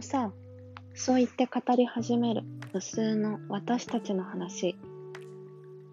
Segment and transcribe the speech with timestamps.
[0.00, 0.32] のさ、
[0.94, 2.42] そう言って語り始める
[2.72, 4.74] 無数の私たちの話。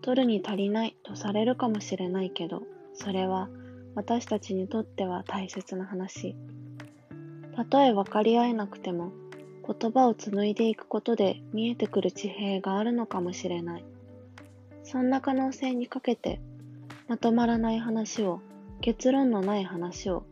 [0.02, 2.62] 取るに足りないとされるかもしれないけど、
[2.94, 3.50] それは
[3.96, 6.38] 私たちにとっては大切な話。
[7.54, 9.12] たとえ分かり合えなくても、
[9.68, 13.86] 言葉を紡いでいくことで見えてくる地平があるのかもしれない。
[14.84, 16.40] そんな可能性にかけて、
[17.10, 18.40] まとまらない話を、
[18.80, 20.24] 結論のない話を、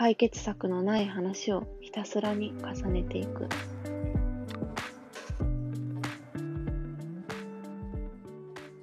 [0.00, 3.46] 解決策のない話をひたすらに重ねていく。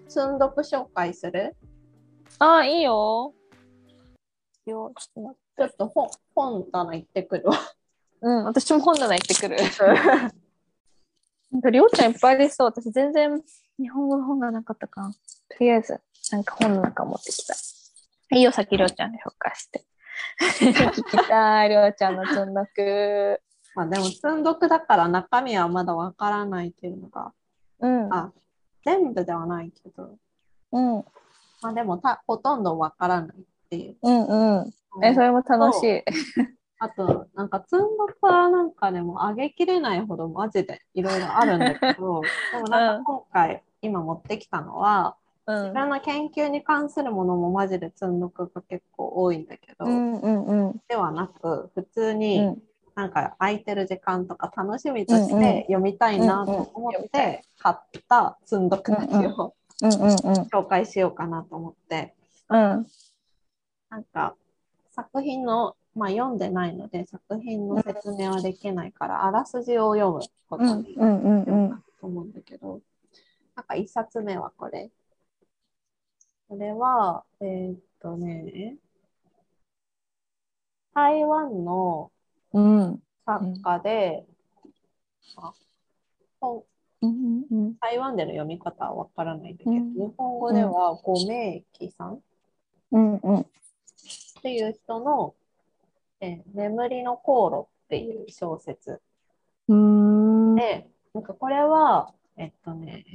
[0.08, 1.56] 積読紹介する？
[2.38, 3.34] ああ、いいよ。
[4.68, 7.58] よちょっとちょっと本本棚行ってくるわ。
[8.22, 9.58] うん、私も本棚行ってくる。
[11.50, 12.68] なんか、りょうちゃんいっぱいでそう。
[12.68, 13.42] 私全然
[13.80, 15.08] 日本語の本がなかったから。
[15.08, 15.16] と
[15.62, 16.00] りあえず、
[16.32, 17.56] なんか本の中持ってきた。
[18.36, 19.84] いいよ、先りょうちゃんで紹介して。
[20.40, 23.42] 聞きたい、りょうちゃんの積んどく。
[23.76, 27.32] まあでも積読だから中身はまだわからないっていうのが、
[27.80, 28.14] うん。
[28.14, 28.32] あ、
[28.84, 30.18] 全部ではないけど、
[30.72, 31.06] うん。
[31.62, 33.98] まあでもたほとんどわからないっていう。
[34.02, 34.74] うんうん。
[35.04, 36.04] え、それも楽しい。
[36.80, 42.22] あと、なんか、積んどくはなんかでも上げきれないほどマジでいろいろあるんだけど、
[42.54, 45.72] でもなんか今回、今持ってきたのは、うん自。
[45.72, 49.86] 分の研究に関するものもマジで積んどくが結構多いんだけど。
[50.88, 52.62] ではなく、普通うにん
[52.96, 57.76] なんか空いてる時間とか楽しみとして読みたいなと思って買っ
[58.10, 59.54] た積んどくたちを。
[59.80, 62.16] 紹介しようかなと思って、
[62.50, 62.88] うん。
[63.90, 64.36] なんか
[64.90, 71.84] 作品の、まあ読んでないので作品の説明はできないから、あらすじを読むことうんにうんうんうん。
[72.02, 72.82] と思うんだけど、
[73.56, 74.90] なんか一冊目はこれ。
[76.48, 78.78] これは、えーっとね、
[80.94, 82.12] 台湾の
[82.54, 83.04] うん。
[83.26, 84.26] 作家で、
[87.02, 92.14] うんうん台湾での読み方はわからないんだけど、うん日本語ではご名記さん？
[92.16, 92.20] っ
[92.92, 93.46] うんうん。
[94.42, 95.36] ていう人の、
[96.22, 99.02] えー眠りの航路っていう小説
[99.68, 100.56] うん。
[100.56, 103.06] で、なんかこれは、えっとね、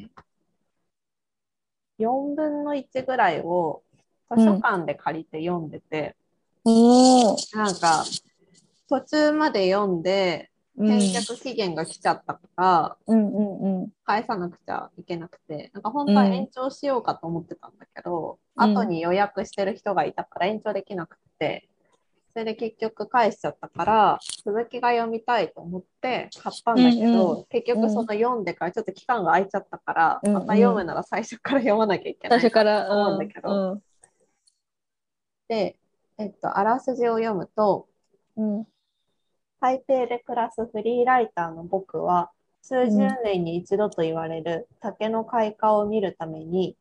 [2.07, 3.83] 4分の1ぐらいを
[4.31, 6.17] 図書館で借りて読んでて、
[6.65, 7.37] おお。
[7.55, 8.05] なんか
[8.89, 10.53] 途中まで読んで、うん
[10.89, 13.93] 返却期限が来ちゃったから、うんうんうん。
[14.05, 21.69] 返さなくちゃいけなくて、なんか本当は延長しようかと思ってたんだけど、うん後に予約してる人がいたから延長できなくて、
[22.35, 30.35] それで結局返しちゃったから、続きが読みたいと思って買ったんだけど、うんう結局その読んでからちょっと期間が空いちゃったから、うんうん。
[30.35, 32.41] また読むなら最初から読まなきゃいけない。
[32.41, 33.83] と思うんだけど、うん。
[35.49, 35.77] で、
[36.17, 37.87] えっと、あらすじを読むと、
[38.37, 38.67] うん。
[39.61, 42.31] 台北で暮らすフリーライターの僕は、
[42.63, 46.77] 数十年に一度と言われる竹の開花を見るために、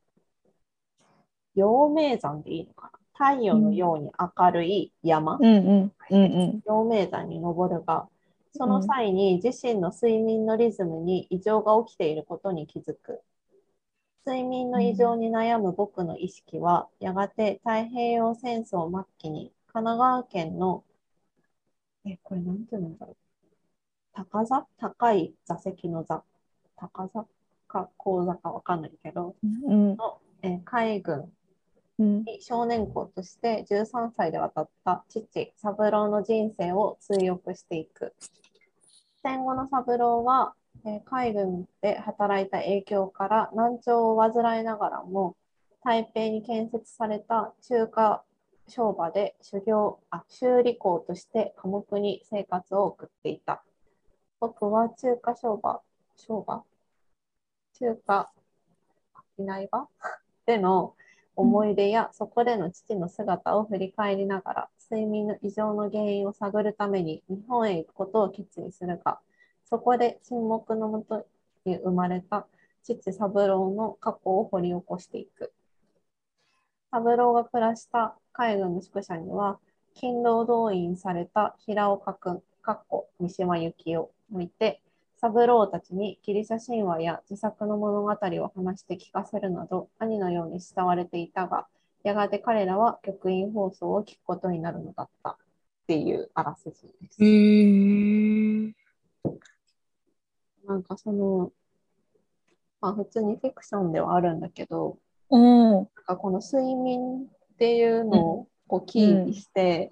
[1.56, 3.01] 陽明山でいいのかな？
[3.22, 8.08] 太陽のように明るい山、うんうんうん陽明山に登るが、
[8.56, 13.22] その際に自身の睡眠のリズムに異常が起きていることに気づく。
[14.26, 20.84] 睡眠の異常に悩む僕の意識は、やがて太平洋戦争末期に神奈川県の、
[22.06, 23.16] え、これなんていうんだろう。
[24.14, 24.66] 高座？
[24.78, 26.24] 高い座席の座。
[26.76, 27.26] 高座
[27.68, 31.32] か高座かわかんないけど、うんの、え海軍うん
[32.02, 38.14] に少年校として13歳で渡った父、三郎の人生を追憶していく。
[39.24, 40.54] 戦後の三郎は、
[40.86, 45.36] え海軍で働いた影響から難聴を患いながらも、
[45.84, 48.24] 台北に建設された中華
[48.68, 53.64] 商場で修行あ修理工として寡黙に生活を送っていた。
[54.40, 55.82] 僕は中華商場、
[56.16, 56.64] 商場？
[57.74, 58.32] 中華
[59.38, 59.88] 商い場？
[60.46, 60.96] での
[61.36, 69.20] 思い出やそこでの父の姿を振り返りながら睡眠の異常の原因を探るために日本へ行くことを決意するが
[69.66, 71.26] そこで沈黙のもと
[71.66, 72.48] に生まれた
[72.84, 75.54] 父三郎の過去を掘り起こしていく。
[76.92, 79.60] 三郎が暮らした海軍の宿舎には
[79.96, 84.82] 勤労動員された平岡君かっこ三島由紀夫もいて
[85.22, 91.68] 三郎たちにギリシャ神話や自作の物語を話して聞かせるなど兄のように慕われていたが、
[92.04, 95.36] やがて彼らは局員放送を聞くことになるのだったっ
[95.88, 97.24] ていうあらすじです。
[97.24, 98.74] へ
[100.68, 101.52] なんかその、
[102.82, 104.98] まあ普通にフィクションではあるんだけど、
[105.30, 107.28] うんなんかこの睡眠っ
[107.60, 109.92] ていうのをこうキーにして、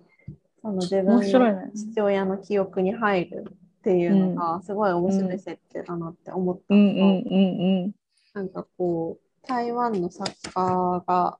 [0.64, 3.46] その自分の父親の記憶に入る
[3.80, 6.76] っていうのがすごい面白い設定だなって思った。
[6.76, 7.92] うんのと、うんうん
[8.34, 11.40] なんかこう台湾の作家が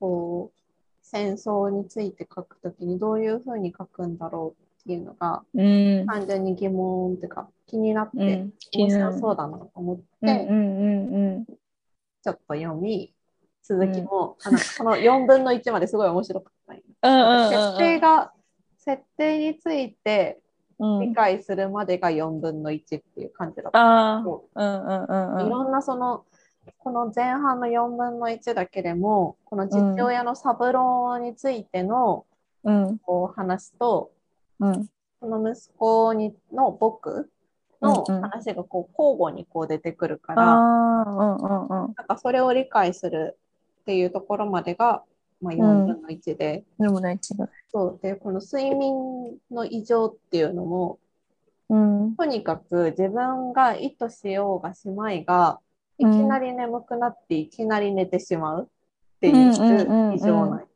[0.00, 0.60] こう
[1.02, 6.00] 戦争について書くときにどういうふうに書くんだろうっていうのがうん。
[6.00, 6.06] うん。
[6.06, 8.52] 単純に疑問っていうか気になってうん。
[8.74, 11.44] 面白そうだなと思って、うんうんうんうん。
[11.44, 13.14] ちょっと読み
[13.62, 16.74] 続きも、あのこの4分の1まですごい面白かった
[17.50, 18.32] 設定が
[18.78, 20.40] 設定について
[20.78, 23.78] うん理解するまでが4分の1っていう感じだった。
[23.78, 25.44] ああ、こうんうんうんうん。
[25.44, 26.24] ういろんなその
[26.78, 32.26] この前半の4分の1だけでもこの父親の三郎についての
[32.64, 34.10] うんこう話と、
[34.60, 34.88] うん
[35.20, 37.30] その息子にの僕
[37.80, 41.38] の話がこう交互にこう出てくるから、うんうん。
[41.70, 43.38] なんかそれを理解する
[43.80, 45.02] っていうところまでが、
[45.44, 47.50] まあ、4分の1で、でもね、違う。
[47.70, 50.98] そうでこの睡眠の異常っていうのも
[51.68, 52.16] うん。
[52.16, 55.60] とにかく自分が意図しようがしまいが
[55.98, 60.66] いきなり眠くなっていきなり寝てしまうっていう異常ない。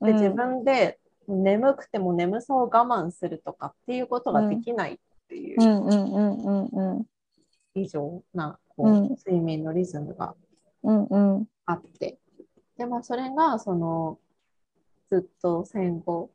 [0.00, 0.98] で自分で
[1.28, 4.98] 眠くても眠さを我慢するとかっていうことができないっ
[5.28, 7.06] ていううんうんうんうんうん。
[7.74, 10.34] 異常なこう、うん睡眠のリズムが
[10.82, 11.48] うんうん。
[11.64, 12.18] あって
[12.76, 14.18] でまあそれがその
[15.10, 16.30] ずっと戦後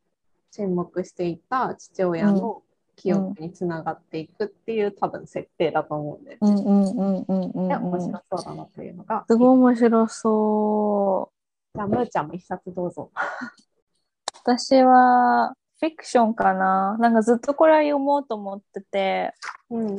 [0.51, 2.63] 沈黙していた父親の
[2.95, 8.01] 記憶につながっていくっていう、多分設定だと思うんで、うんうんうんうんうんで面うん。
[8.01, 11.31] 白そうだなというのが、すごい面白そ
[11.73, 13.11] じゃあむーちゃんも一冊どうぞ。
[13.13, 13.17] う。
[14.43, 16.97] 私は、フィクションかな。
[16.99, 19.33] なんかずっとこれは読もうと思ってて、
[19.69, 19.97] うん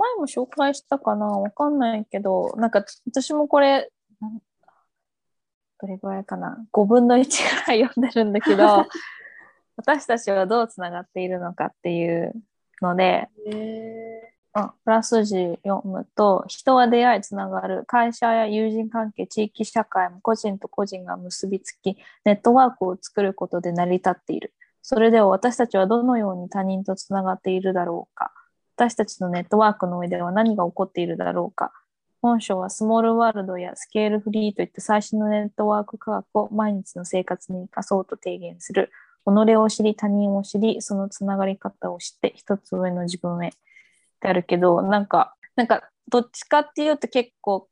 [0.00, 3.90] 前も紹介したかなわかんないけど、なんか私もこれ、
[5.80, 8.86] どれぐらいかな ?5 分の1ぐらい読んでるんだけど、
[9.76, 12.34] 私たちはどうつながっているのかっていう
[12.82, 24.54] ので、へあプラス字読むと、人は出会いつながる、会社や友人関係、地域社会も個人と個人が結びつき、ネットワークを作ることで成り立っている。
[24.82, 28.32] それでは私たちはどのように他人とつながっているだろうか。
[28.76, 31.72] 私たちのネットワークの上では何が起こっているだろうか。
[32.20, 38.90] 本書はスモールワールドやスケールフリーといった最新のネットワーク科学を毎日の生活に生かそうと提言する。
[39.24, 43.48] 己を知り、他人を知り、そのつながり方を知って、一つ上の自分へ。
[43.48, 43.52] っ
[44.20, 47.68] てあるけど、なんか、なんか、どっちかっていうと結構、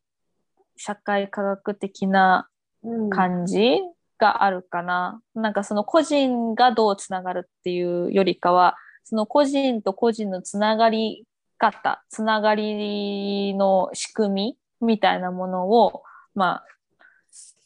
[0.76, 2.48] 社会科学的な
[2.82, 3.80] うん感じ
[4.18, 5.20] があるかな。
[5.34, 11.24] なんかその個人がどうつながるっていうよりかは、その個人と個人のつながり
[11.58, 16.02] 方、つながりの仕組みみたいなものを、
[16.34, 16.64] まあ、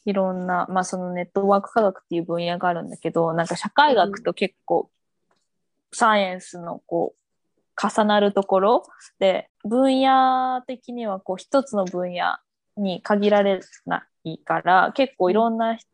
[0.05, 4.89] いろんな、まあそのネットワーク科学っていう分野があるんだけど、なんか社会学と結構
[5.91, 8.83] サイエンスのこう重なるところ
[9.19, 12.37] で、分野的にはこう一つの分野
[12.77, 15.87] に限られないから、結構いろんな人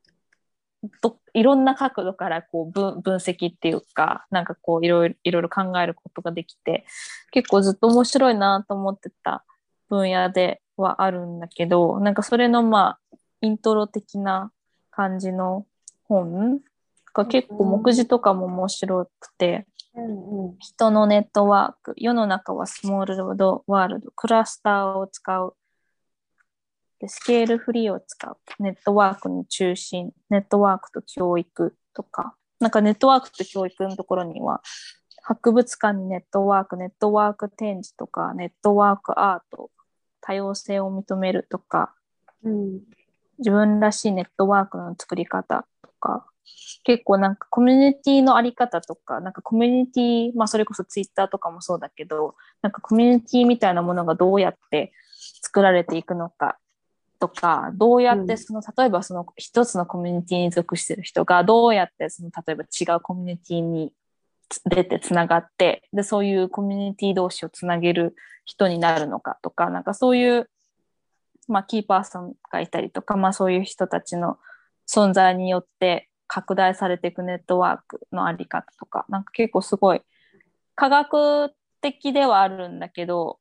[1.01, 6.83] どいろんな角度からこう分分析っていうか、なんかこういろいろいろいろ考えることができて、
[7.31, 9.43] 結構ずっと面白いなと思ってた
[9.87, 14.51] 分野ではあるんだけど、なんかそれのまあ、イントロ的な
[14.89, 15.67] 感じの
[16.05, 16.59] 本
[17.13, 20.55] が結構目次とかも面白くて、うんうん。
[20.59, 25.55] 人のネットワーク、世の中はスモールドワールド、クラスターを使う、
[26.99, 34.61] でスケールフリーを使う、ネットワークの中心、ネットワークと教育とか、なんかネットワークと教育のところには、
[35.21, 39.69] 博物館にネットワーク、ネットワーク展示とか、ネットワークアート、
[40.21, 41.93] 多様性を認めるとか、
[42.43, 42.79] うん。
[43.37, 46.25] 自分らしいネットワークの作り方とか、
[46.83, 54.93] 結構なんかコミュニティのあり方とか、なんかコミュニティ、まあそれこそツイッターとかもそうだけど、なんかコミュニティみたいなものがどうやって
[55.41, 56.57] 作られていくのか
[57.19, 63.93] とか、どうやってその、例えばその一つのコミュニティに属してる人がどうやってその、例えば違うコミュニティに
[64.65, 70.49] 出てつながって、で、そういうコミュニティ同士をつなげる人になるのかとか、なんかそういう
[71.47, 74.37] まあ、キーパーソンがいたりとか、まあ、そういう人たちの
[74.87, 80.01] 存在によって拡大されていくネットワークのあり方とか、なんか結構すごい
[80.75, 83.39] 科学的ではあるんだけど、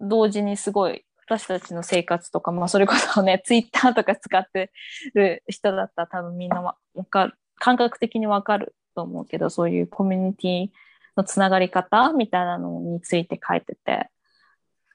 [0.00, 4.72] 同時にすごい私たちの生活とか、まあ、それこそね、 ツイッターとか使って
[5.14, 6.76] る人だったら多分みんなわ
[7.08, 10.68] かる、感覚的にわかると思うけど、そういうコミュニティ
[11.16, 14.10] のつながり方みたいなのについて書いてて、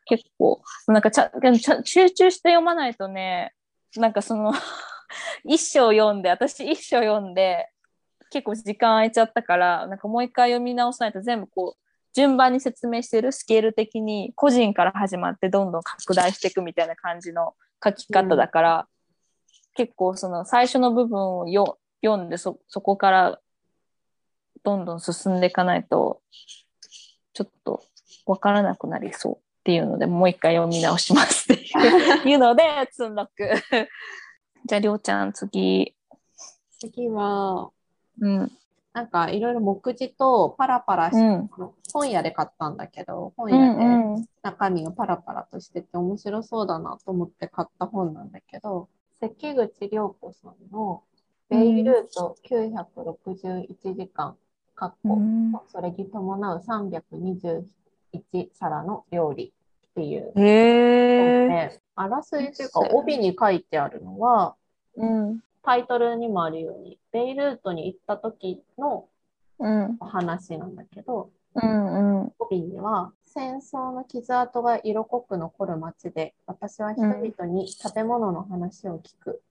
[0.04, 1.32] 結構、なんかちゃ
[1.86, 3.54] 集中して読まないとね、
[3.96, 4.51] なんかその
[5.46, 7.70] 一章読んで、私一章読んで、
[8.30, 11.85] 結構時間空いちゃったから、なんかもう一回読み直さないと全部こう、
[12.15, 18.88] 順番に説明してるスケール的に個人から始まってどんどん拡大していくみたいな感じの書き方だから、
[19.75, 23.39] 結構その最初の部分をよ読んでそそこから
[24.63, 26.22] どんどん進んでいかないと
[27.34, 27.84] ちょっと
[28.25, 31.63] わからなくなりそうっていうのでもう一回読み直しますって
[32.29, 33.50] いう ので積んどく。
[34.65, 35.93] じゃありょうちゃん次。
[36.79, 37.72] 次は、
[38.22, 38.51] うん。
[38.96, 41.50] なんかいろいろ目次とパラパラし、うん。
[41.92, 44.25] 本屋で買ったんだけど、本う屋で。
[44.42, 48.88] 中身がパラパラとしてて面白そうだなと思って買った本なんだけど、
[49.20, 51.04] 関口涼子さんの
[51.50, 54.38] ベイルート961時間、
[54.75, 59.54] かっこうんそれに伴う321皿の料理
[59.92, 60.42] っていうへ
[61.18, 61.48] え。
[61.48, 64.56] 本で、あらすじというか帯に書いてあるのは、
[64.96, 65.40] うん。
[65.65, 69.10] タイトルにもあるように、ベイルートに行った時の
[69.57, 69.98] うん。
[70.00, 72.22] お話なんだけど、うん。
[72.22, 72.34] うん。
[72.39, 79.41] 帯には戦争の傷跡が色濃く残る街で私は人々に建物の話を聞く、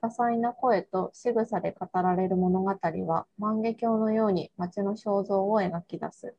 [0.00, 6.34] 多彩な声と仕草で語られる物語は万華鏡のように街の肖像を描き出す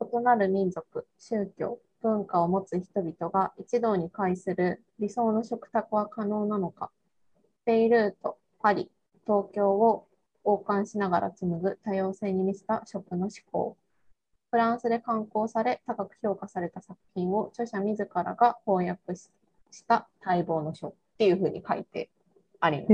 [0.00, 6.90] 異なる民族宗教文化を持つ人々が一堂に会する理想の食卓は可能なのか
[7.66, 8.90] ベイルートパリ
[9.26, 10.06] 東京を
[10.44, 13.76] 王冠しながら紡ぐ多様性に満ちた食の思考
[14.50, 19.28] フランスで刊行され、高く評価された作品を著者自らが翻訳し
[19.72, 22.08] した待望の書っていうふうに書いて
[22.60, 22.88] あります。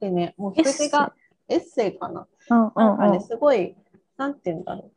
[0.00, 1.12] でね、もう筆が
[1.48, 2.26] エッセイかな。
[2.48, 3.76] うんなんかね、うんすごい、
[4.16, 4.92] なんて言うんだろう。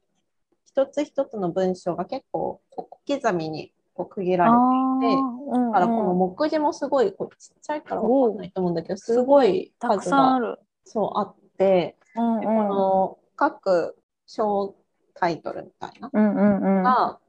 [0.66, 5.72] 一つ一つの文章が結構小刻みにこう区切られて、うん。
[5.72, 10.60] だからこの目次もすごいこうちっちゃいからわかんないと思うんだけど、すごいたく数がさんある。
[10.86, 14.76] そうあって、うんでこの各小
[15.16, 16.84] タイトルみたいなうんうんうん。
[16.84, 17.20] が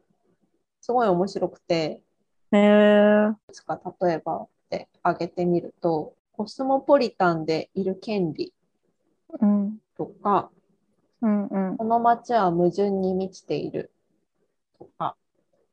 [0.81, 2.01] すごい面白くて。
[2.53, 8.53] いくつか例えばで挙げてみると、コスモポリタンでいる権利
[9.41, 9.79] うん。
[9.97, 10.51] とか、
[11.21, 11.77] うんうん。
[11.77, 13.93] この街は矛盾に満ちている
[14.79, 15.17] とか、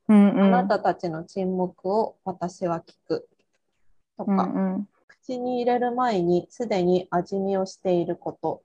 [0.08, 0.40] うんうん。
[0.54, 3.28] あなたたちの沈黙を私は聞く
[4.16, 4.88] とうんか、うん。
[5.06, 8.62] 口に入れる前にすでに味見をしていること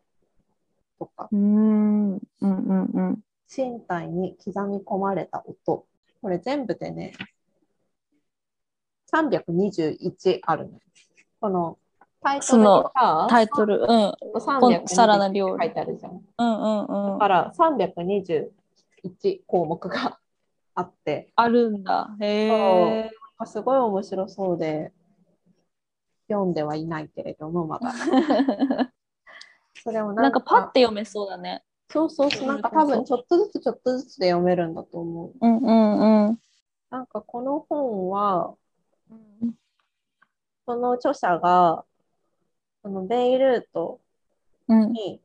[0.99, 3.19] とか、うんうんうんうん。
[3.55, 5.85] 身体に刻み込まれた音。
[6.21, 7.13] これ全部でね、
[9.13, 10.79] 321あるの。
[11.39, 11.77] この
[12.21, 14.13] タイトルにさ、タイトル、うん。
[14.39, 16.21] 321サラダ料理書いてあるじゃん。
[16.37, 17.27] うんうんうんだか。
[17.27, 18.49] ら321
[19.45, 20.17] 項目が
[20.75, 22.15] あって、あるんだ。
[22.19, 23.11] へえ。
[23.45, 24.91] すごい面白そうで、
[26.29, 27.91] 読んではいないけれども、まだ。
[29.83, 31.63] それをなんかパッて読めそうだね。
[31.89, 35.33] そうそうそう、なんか多分ちょっとずつちょっとずつで読めるんだと思う。
[35.39, 36.39] うんうんうん。
[36.89, 38.55] なんかこの本は、
[40.65, 41.85] その著者が、
[42.81, 43.99] そのベイルート
[44.67, 45.21] うんに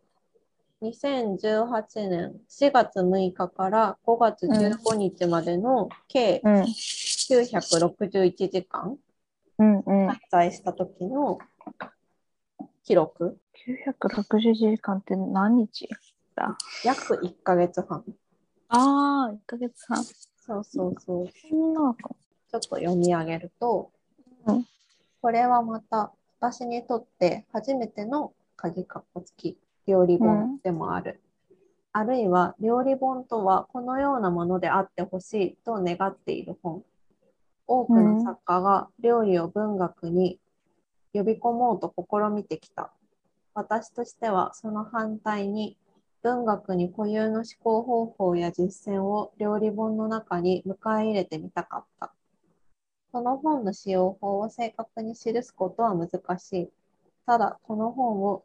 [0.82, 8.96] 2018年4月6日から5月15日までの計うん961時間。
[9.58, 11.38] 滞在した時の
[12.84, 13.38] 記録、
[13.98, 15.88] 960時間って何日
[16.84, 18.04] 約1ヶ月半。
[18.68, 20.04] ああ、1ヶ月半。
[20.04, 21.28] そうそうそう。
[21.28, 21.94] ちょっ
[22.52, 23.90] と読み上げると、
[24.46, 24.64] うん
[25.20, 29.58] これはまた私にとって初めての鍵かっこ付き
[29.88, 31.20] 料理本でもある。
[31.92, 36.84] あるいは料理本とはこのようなものであってほしいと願っている本。
[37.66, 40.38] 多くの作家が料理を文学に
[41.14, 42.92] 呼び込もうと試みてきた。
[43.54, 45.78] 私としてはその反対に
[46.22, 52.12] 文学に固有の思考方法や実践を料理本の中に迎え入れてみたかった。
[53.10, 56.68] この本の使用法を正確に記すことは難しい。
[57.24, 58.44] ただ、この本を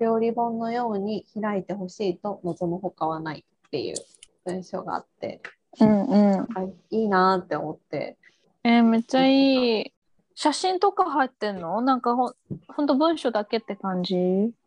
[0.00, 3.96] 料理本のように開いてほしいと望むほかはないっていう
[4.44, 5.40] 文章があって、
[5.80, 6.40] うんうん。
[6.40, 6.46] あ
[6.90, 8.16] いいなって思って。
[8.64, 9.92] えーめっちゃいい。
[10.34, 11.80] 写真とか入ってんの？
[11.80, 12.34] なんかほん
[12.68, 14.14] ほんと文章だけって感じ？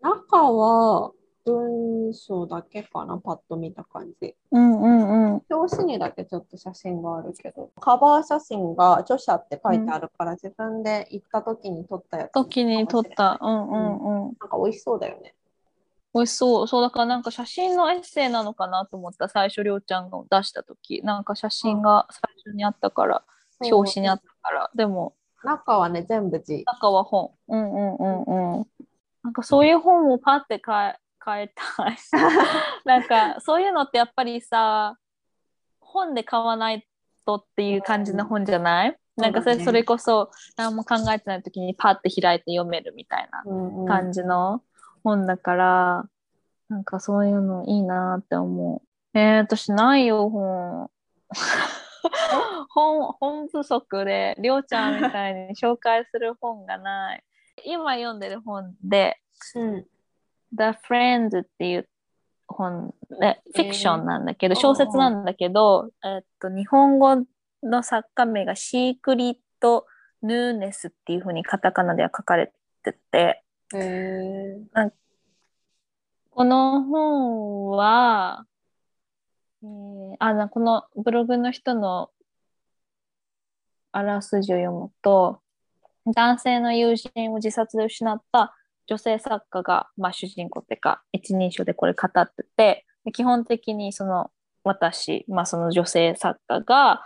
[0.02, 1.12] 中は
[1.46, 4.36] 文章だけかな、パッと見た感じ。
[4.52, 5.42] うんうんうん。
[5.50, 12.32] 表紙にだけちょっと写真があるけど、カバー写真が著者って書いてあるから、自分で行った時に撮ったやつ。
[12.34, 13.40] 時に撮った。
[13.42, 14.38] うんうんうん。
[14.40, 15.34] なんか美味しそうだよね。
[16.14, 16.68] 美味しそう。
[16.68, 19.30] そう、だからなんか写真のエッセイなのかなと思った。
[19.30, 23.24] 最初、りょうちゃんが出した時なんか写真が最初にあったから、
[23.62, 24.72] 表紙にあったから。
[24.76, 26.64] でも、中はね、全部字。
[26.66, 27.32] 中は本。
[27.48, 28.68] うんうんうんうん。
[29.24, 31.98] なんかそういう本をパって買買いたい。
[32.86, 34.98] なんかそういうのってやっぱりさ
[35.80, 36.88] 本で買わない
[37.26, 43.44] とっていう感じの本じゃない、うんなんかそれ,、それこそ何も考えてない時にパッて開いて読めるみたいな
[43.86, 44.64] 感じの
[45.04, 46.06] 本だから、
[46.70, 49.18] なんかそういうのいいなって思う。
[49.18, 50.90] えー、私ないよ本。
[52.70, 57.24] 本本不足でりょうちゃんみたいに紹介する本がない。
[57.66, 59.20] 今読んでる本で
[59.56, 59.86] うん。
[60.56, 61.90] The Friends っていう
[62.48, 67.24] 本でフィクションなんだけど、えー小説なんだけど、えっと日本語
[67.64, 69.86] の作家名がシークリット・
[70.22, 72.52] ヌーネスっていうふうにカタカナでは書かれ
[72.84, 73.44] てて、
[73.74, 74.92] へえ。
[76.30, 78.46] この本は、
[79.64, 82.10] えーあなこのブログの人の
[83.92, 85.42] あらすじを読むと、
[86.06, 88.56] 男性の友人を自殺で失った
[88.88, 94.32] 女性作家が、まあ、主人公っていうか一人称でこれ語ってて基本的にその
[94.64, 97.04] 私、まあ、その女性作家が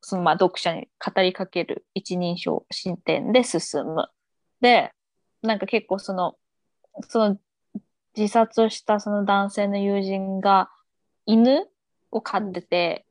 [0.00, 4.08] そのまあ読者に語りかける一人称進展で進む。
[4.60, 4.92] で
[5.42, 6.36] なんか結構その
[7.08, 7.38] その
[8.16, 10.70] 自殺をしたその男性の友人が
[11.26, 11.68] 犬
[12.10, 13.06] を飼ってて、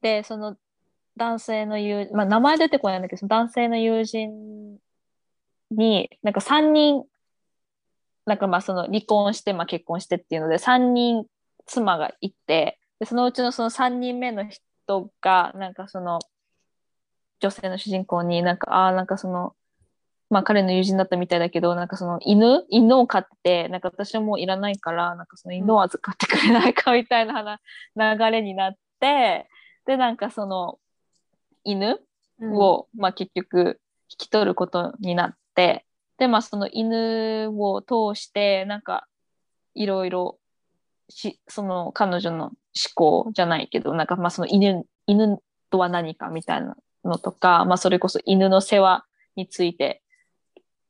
[0.00, 0.56] でその
[1.16, 4.78] 男性の友まあ名前出てこないんだけどその男性の友人
[5.70, 7.04] になんか3人
[8.28, 11.24] なんかまあその離婚して、まあ、結婚してっていうので3人
[11.66, 16.20] 妻がいてでそのうちのその3人目の人がなんかその
[17.40, 19.54] 女性の主人公になんかああなんかその
[20.28, 27.60] まあ彼の友人だったみたいだけどなんかその犬犬を飼っててなんか私はもういらないからなんかその犬を預かってくれないかみたいな話
[27.96, 29.48] 流れになって
[29.86, 30.78] でなんかその
[31.64, 31.98] 犬
[32.40, 33.80] を、まあ、結局
[34.10, 35.86] 引き取ることになって
[36.18, 39.06] でまあその犬を通してなんか
[39.74, 40.38] いろいろ
[41.08, 42.54] しその彼女の思
[42.94, 45.38] 考じゃないけどなんかまあその犬犬
[45.70, 49.04] とは何かみたいなのとか、まあ、それこそ犬の世話
[49.36, 50.02] について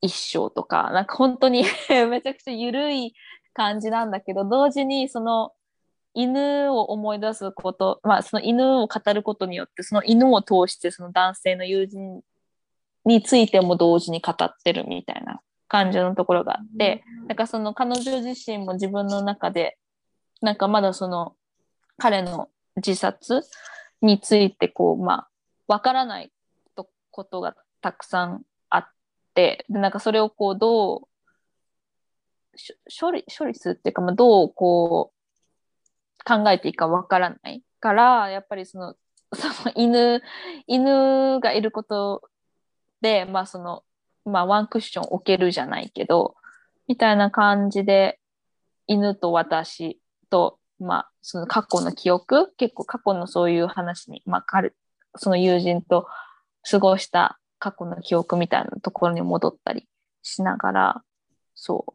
[0.01, 1.63] 一生とかなんか本当に
[2.09, 3.13] めちゃくちゃ緩い
[3.53, 5.53] 感じなんだけど同時にその
[6.13, 12.21] 犬を思い出すこと、まあ、その犬を語ることによってその犬を通してその男性の友人
[13.05, 19.77] についても同時に語ってるみたいな感じのところがあって、なんかその彼女自身も自分の中で
[20.41, 21.35] なんかまだその
[21.97, 23.41] 彼の自殺
[24.01, 25.29] についてこうまあ
[25.67, 26.31] わからない
[26.75, 28.87] とことがたくさんあっ
[29.33, 31.07] てでなんかそれをこうど
[32.53, 38.95] うし処理処理するっていうか、まあ、どうこう考えていいかわからないからやっぱりその
[39.33, 40.21] その犬
[40.67, 42.23] 犬がいること
[43.01, 43.83] でまあその
[44.25, 46.35] まあワンクッション置けるじゃないけど
[46.87, 48.19] みたいな感じで
[48.87, 54.73] 犬と私とまあその過去の記憶結構過去のそういう話にまあ彼
[55.15, 56.07] その友人と
[56.69, 59.87] 過ごした過去の記憶みたいなところに戻ったり
[60.21, 61.03] しながら
[61.59, 61.93] そ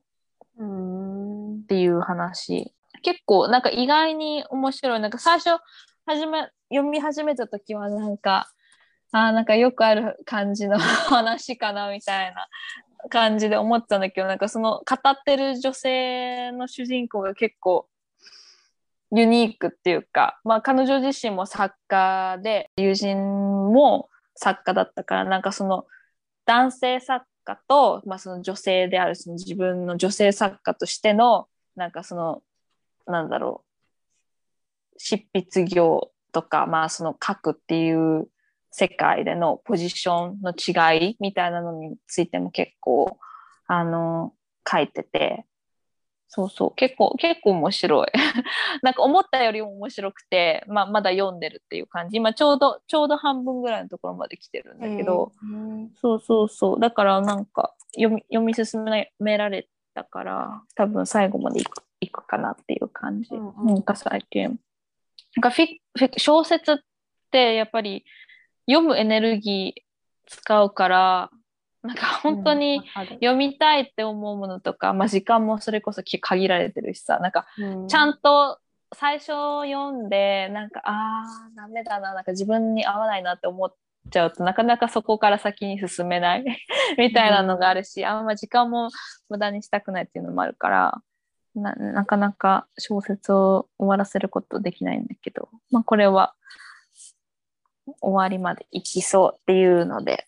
[0.59, 0.65] う。
[0.65, 1.61] うん。
[1.63, 2.73] っていう話。
[3.03, 5.01] 結構なんか意外に面白い。
[5.01, 5.59] なんか最初
[6.07, 8.53] 始め読み始めた時はなんか
[9.17, 10.77] あなんかよくある感じの
[11.09, 12.49] 話かなみたいな
[13.09, 17.87] 感じで思ってたんだけどなんかその語ってる女性の主人公が結構
[19.13, 23.17] ユニークっていうか、まあ、彼女自身も作家で友人
[23.73, 25.87] も作家だったからなんかその
[26.45, 31.47] 男性作家と、まあ、その女性であるその自分の女性作家としての
[31.77, 32.43] なんかその
[33.07, 33.65] なんだろ
[34.93, 38.27] う執筆業とか、まあ、その書くっていう
[38.77, 43.19] 世界でのポジションの違いみたいなのについても結構
[43.69, 44.33] あの
[44.69, 45.47] 書いてて。
[46.27, 46.75] そうそう。
[46.75, 48.07] 結構結構面白い。
[48.83, 52.17] なんか思ったよりも面白くて、まあ、まだ読んでるっていう感じ。
[52.17, 55.93] 今ちょうどちょうど半分ぐらいのところまで来てるんだけど、うん。
[55.95, 56.81] そうそうそう。
[56.81, 58.83] だからなんか読み読み進
[59.21, 63.33] められたから、多分最後までいくいくかなっていう感じ。
[63.37, 63.67] うんうん。
[63.67, 64.59] なんか最近。
[65.37, 66.79] なんかフィフィ小説っ
[67.31, 68.05] てやっぱり
[68.67, 69.83] 読むエネルギー
[70.27, 71.31] 使うから、
[71.83, 72.83] なんか本当に
[73.15, 77.89] 読みたいって思うものとか、まあ時間もそれこそき限られてるしさ、なんかうん。
[77.89, 78.59] ちゃんと
[78.95, 83.75] 最初読んで、なんか、あー、ダメだな、なんか自分に合わないなって思っ
[84.11, 86.45] ちゃうとなかなかそこから先に進めない
[86.97, 88.91] みたいなのがあるし、あんま時間も
[89.29, 91.03] 無駄にしたくないっていうのもあるから
[91.55, 96.35] ななかなか小説を終わらせることできないんだけど、まあ、これは
[98.01, 100.27] 終わりまでいきそうっていうので。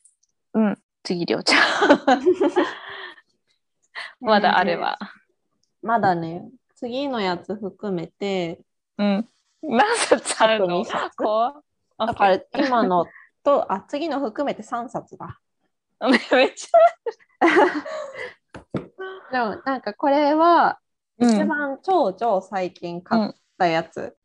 [0.54, 0.78] うん。
[1.02, 1.56] 次りょうちゃ
[2.16, 2.22] ん。
[4.20, 4.98] まだあれば、
[5.82, 8.60] まだね、次のやつ含めて、
[8.98, 9.28] うん。
[9.62, 10.84] 何冊あるの？
[10.84, 13.06] だから今の
[13.42, 15.38] と、あ、次の含めて3冊だ。
[16.00, 16.70] め めっち
[19.30, 20.78] でもなんかこれは
[21.18, 24.15] 一番超超最近買ったやつ。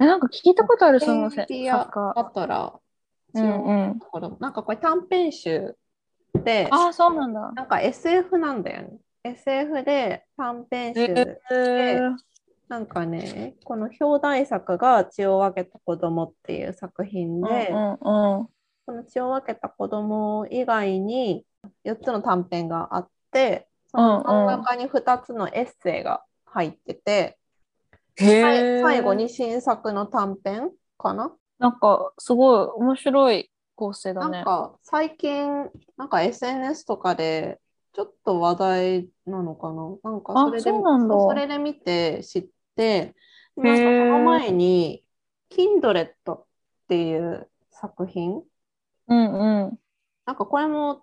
[0.00, 2.80] えなんか聞いたことある、その作家バトラー。
[3.34, 4.00] うんうん。
[4.40, 5.76] なんかこれ短編集
[6.34, 7.52] で、ああ、そうなんだ。
[7.52, 8.98] なんか SF なんだよね。
[9.24, 11.00] SF で短編集。
[11.00, 12.16] えー
[12.68, 17.98] なんかね、この表題作が血を分けた子供っていう作品で、うんうんうん。
[17.98, 21.44] この血を分けた子供以外に
[21.84, 27.39] 4つの短編があって、その真ん中に2つのエッセイが入ってて。
[28.20, 31.32] 最後に新作の短編かな？
[31.58, 34.30] なんか、すごい面白い構成だね。
[34.30, 37.58] なんか最近、なんか SNS とかで
[37.92, 39.82] ちょっと話題なのかな？
[40.02, 43.14] なんかあそれでそそれで見て知って、
[43.56, 45.04] なんかその前に
[45.50, 46.44] Kindred っ
[46.88, 48.42] ていう作品、
[49.08, 49.78] うんうん。
[50.26, 51.02] なんかこれも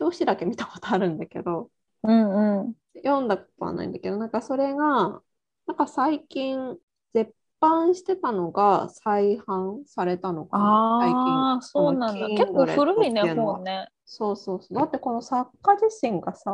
[0.00, 1.70] 表紙だけ見たことあるんだけど、
[2.02, 2.74] うんうん。
[3.02, 5.20] 読んだことはないんだけど、なんかそれが、
[5.68, 6.76] なんか最近
[7.12, 11.20] 絶版してたのが再販されたのかな、最近。
[11.20, 12.28] ああ、そうなんだ。
[12.30, 13.88] 結構古いね、本ね。
[14.06, 14.78] そうそうそう。
[14.78, 16.50] だってこの作家自身がさ、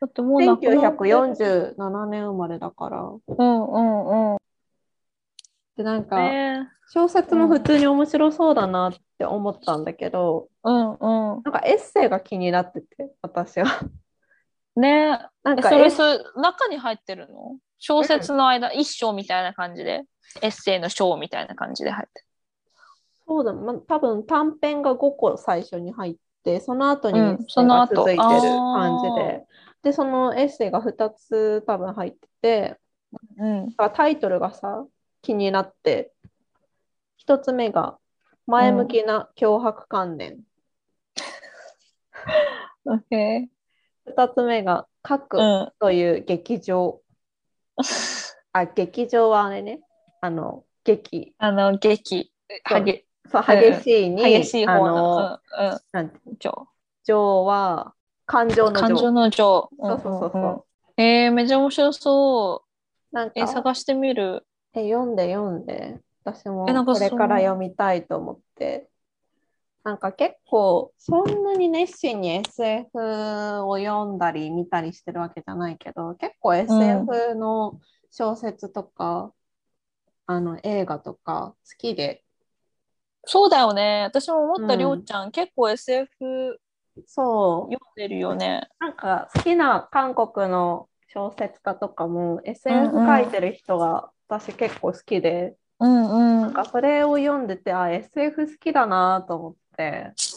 [0.00, 1.52] だってもうなくなって1947
[1.86, 3.02] 年生まれだから。
[3.02, 4.38] うんうんうん。
[5.76, 11.42] で、なんか、えー小説も普通に面白そうだなって思ったんだけど、うんうん。
[11.42, 13.66] なんかエッセイが気になってて、私は。
[14.80, 15.18] ね。
[15.42, 17.58] なんえ、それ、かそれ、中に入ってるの？
[17.78, 20.02] 小説の間、一章みたいな感じで、
[20.42, 22.20] エッセイの章みたいな感じで入って。
[22.20, 22.26] る。
[23.26, 27.94] そうだ、ま、多分短編が5個最初に入って、その後にうんエッセイがその後。
[27.96, 29.46] 続いてる感じあで、
[29.82, 32.76] で、そのエッセイが2つ多分入ってて、
[33.38, 33.72] うん。
[33.94, 34.84] タイトルがさ、
[35.22, 36.12] 気になって、
[37.26, 37.98] 1つ目が、
[38.46, 40.38] 前向きな脅迫観念。
[42.86, 43.48] オッケ
[44.14, 45.40] 2つ目が、核ー。
[45.40, 45.72] うん。
[45.78, 47.00] という劇場。
[48.52, 49.80] あ、劇場はあれね、
[50.20, 51.34] あの、劇。
[51.38, 52.32] あの、劇。
[52.48, 55.80] そうはげそう、うん激しいに、激しいあ方の、の、うんうん。
[55.92, 56.68] なんて、情。
[57.04, 59.12] 情は、感情の感情情。
[59.12, 59.70] の情。
[59.80, 60.42] そうそうそうそう。
[60.42, 60.62] んんん
[60.96, 62.64] えー、めっちゃ面白そ
[63.12, 63.14] う。
[63.14, 64.46] なんか、え、探してみる。
[64.74, 68.88] え、読んで読んで、私もこれから読みたいと思って。
[69.86, 72.88] なんか結構、そんなに熱心に SF
[73.64, 77.78] を読んだり見たりしてるわけじゃないけど、結構 SF の
[78.10, 79.32] 小説とか、
[80.26, 82.24] あの映画とか好きで、
[83.26, 84.02] そうだよね。
[84.02, 86.60] 私も思った、うんりょうちゃん、結構 SF
[87.06, 88.68] そう、読んでるよね。
[88.80, 96.40] なんか好きな韓国の小説家とかもうん SF うん書いてる人が私結構好きで、うんうん。
[96.42, 99.58] なんかそれを読んでて、あ、SF 好きだなと思って、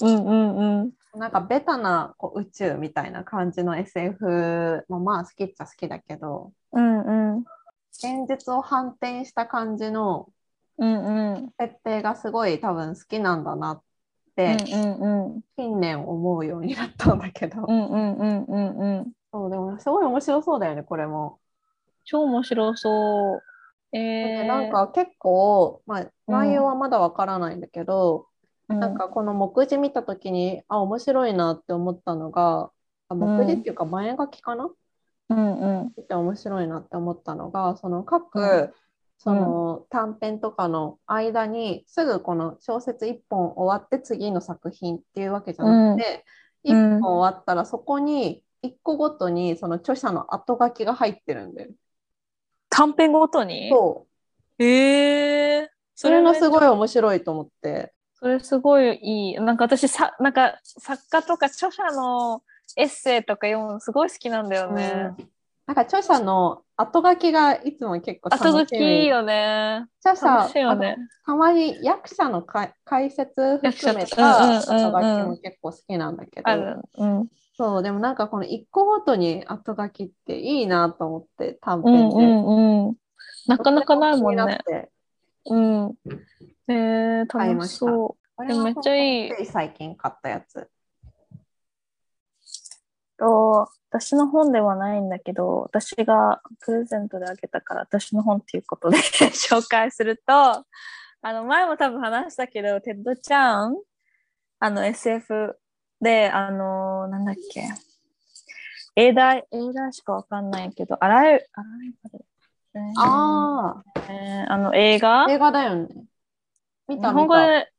[0.01, 1.19] うんうんうん。
[1.19, 7.45] なんかベタなこう宇宙みたいな感じの SF もまあ好きっちゃ好きだけど、うんうん。
[7.91, 10.29] 現実を反転した感じの
[10.77, 11.53] うんうん。
[11.59, 13.81] 設定がすごい多分好きなんだなっう
[14.35, 15.41] てんうんうん。
[15.57, 19.11] 近年思うようになったんだけど、うんうんうんうんうん。
[19.31, 21.39] そうでもすごい面白そうだよね、これも。
[22.05, 23.41] 超面白そう。
[23.91, 28.27] えー、なんか結構、まあ、内容はまだわからないんだけど、
[28.69, 32.71] うん、なんかこの目次見たときに、あ、面白いなって思ったのが、
[33.09, 34.69] あ目次っていうか前書きかな、
[35.29, 35.93] うんうん。
[35.97, 38.73] 見て面白いなって思ったのが、その各、うん
[39.21, 46.23] その短編とかの間にすぐこの小説1本終わって次の作品っていうわけじゃなくて、
[46.63, 51.69] うん1本終わったらそこに1個ごとにその著者の後書きが入ってるんだよ。
[52.69, 53.69] 短編ごとに？
[53.69, 54.07] そ
[54.59, 54.63] う。
[54.63, 56.67] えー、それがすごいい。
[56.67, 57.93] 面白いと思って。
[58.21, 59.35] それすごいいい。
[59.35, 62.41] なんか私さ、なんか作家とか著者の
[62.75, 65.13] エッセイとか読むのすごい好きなんだよね。
[65.17, 65.29] うん
[65.69, 68.51] なんか著者の後書きがいつも結構楽しみ。
[68.53, 69.85] 後書きいいよね。
[70.03, 70.97] 著者ね。
[71.23, 76.77] たまに役者のか解説含めた後書きも結構好きなんだけど、ある。
[76.97, 77.27] うん。
[77.55, 82.15] そう、でもなんかこの一個ごとに後書きっていいなと思って短編で。
[82.15, 82.95] うんうんうん。
[83.45, 84.59] なかなかないもんね
[85.45, 85.95] うん。
[86.67, 87.85] えー、楽しそ
[88.35, 90.59] こでもめっちゃいい最近買ったやつ。
[90.59, 90.69] う。
[93.17, 98.97] と私の本ではないんだけど、私がプレゼントであげたから、私の本っていうことで
[99.33, 100.65] 紹介すると、あ
[101.33, 103.75] の、前も多分話したけど、テッド・チャン、
[104.59, 105.59] あの、SF
[105.99, 107.63] で、あの、なんだっけ、
[108.95, 112.25] 英題、英題しかわかんないけど、あらゆる、あらゆる、
[112.75, 115.25] えーあえーあの映画？
[115.25, 115.87] あ、映画だよね。
[116.87, 117.13] 見た見た。
[117.13, 117.71] 本語で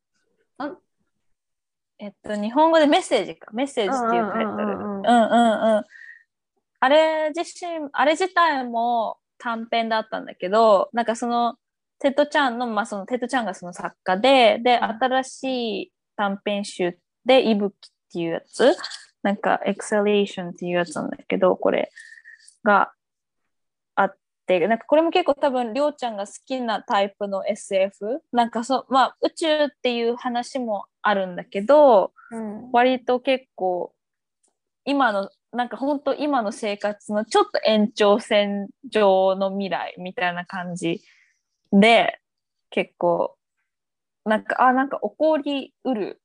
[0.58, 0.76] あ、
[1.98, 3.50] えっと、日本語でメッセージか。
[3.52, 4.76] メッセージっていうタイトル。
[4.76, 5.84] うんうんうん。
[6.80, 11.56] あれ自身、あれ自体も短編だったんだけど、なんかその、
[11.98, 15.44] テッド・チャンの、まあその、テッド・チャンがその作家で、で、新し
[15.82, 17.76] い短編集で、いぶきっ
[18.12, 18.74] ていうやつ、
[19.22, 21.90] なんか、 Exhalation っていうやつなんだけど、これ
[22.64, 22.92] があ
[24.56, 28.22] って、なんかこれも結構多分、りょうちゃんが好きなタイプの SF?
[28.32, 32.70] なんかそう、まあ、宇宙っていう話もあるんだけど、うん。
[32.72, 33.92] 割と結構
[34.84, 41.02] 今のなんか本当今の生活のちょっと延長線上の未来みたいな感じ
[41.72, 42.20] で
[42.70, 43.36] 結構
[44.24, 46.22] なんかあなんか起こりうる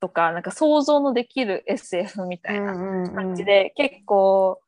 [0.00, 2.72] とかなんか想像のできる SF みたいな
[3.12, 4.60] 感じで、結構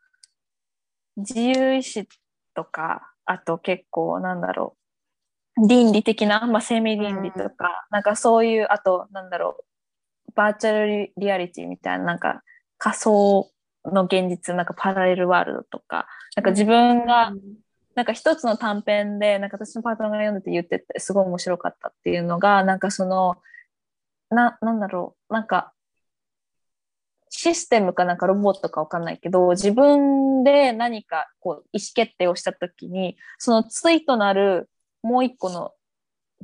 [1.16, 2.08] 自由意志
[2.54, 4.82] とかあと結構なんだろう
[5.68, 9.64] 倫理的な、まあ、生命倫理とか、なんかそういうあとなんだろう
[10.34, 12.42] バーチャルリアリティみたいななんか
[12.78, 13.50] 仮想
[13.84, 17.32] の現実なんかパラレルワールドとかなんか自分が
[17.94, 23.36] なんか一つの短編でなんか私のパートナーが読んでて言っててすごい面白かったっていうのがなんかその
[24.30, 25.74] ななんだろうなんか
[27.34, 34.68] システムかなんかロボットかわかんないけど自分で何かこう意思決定をした時にその対となる
[35.02, 35.72] もう一個の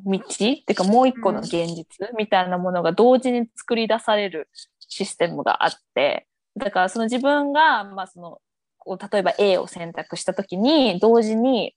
[0.07, 1.85] 道っていうかもう一個の現実
[2.17, 4.49] みたいなものが同時に作り出される
[4.89, 8.41] システムがあってだからその自分が、まあ、その
[8.79, 11.75] こう例えば A を選択した時に同時に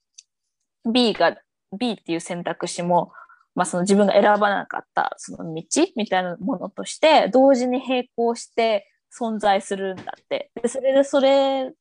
[0.90, 1.36] B が
[1.78, 3.12] B っていう選択肢も、
[3.54, 5.62] まあ、その自分が選ばなかったその道
[5.96, 10.50] みたいなものとして同時に並行して存在するんだって。
[10.60, 11.72] でそれでそれ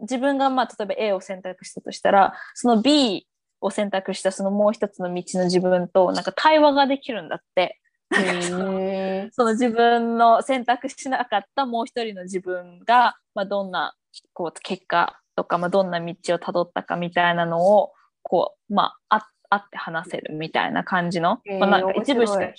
[0.00, 3.26] 自分がまあ例えば A を選択したとしたらその B
[3.60, 7.80] を選択したそのもう一つの道の自分となんか対話ができるんだって。
[8.14, 13.96] へ その自分の選択しなかったもう一人の自分が、まあ、どんな
[14.32, 22.54] こう結果とか、まあ、どんな道をたどったかみたいなのをこう、まあ、あ会って話せるみたいな感じの、まあ、なんか一部しか聞かない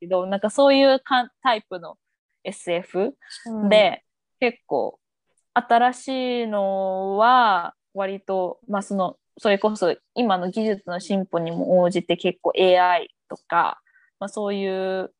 [0.00, 1.96] けどなんかそういうかタイプの
[2.44, 3.14] SF
[3.46, 4.04] ーで、
[4.40, 4.98] 結構
[5.54, 6.08] 新し
[6.44, 13.80] いのは割と、まあ、そのそれこそ今の技術の進歩にも応じて結構 AI とか、
[14.18, 15.12] まあ、そういう、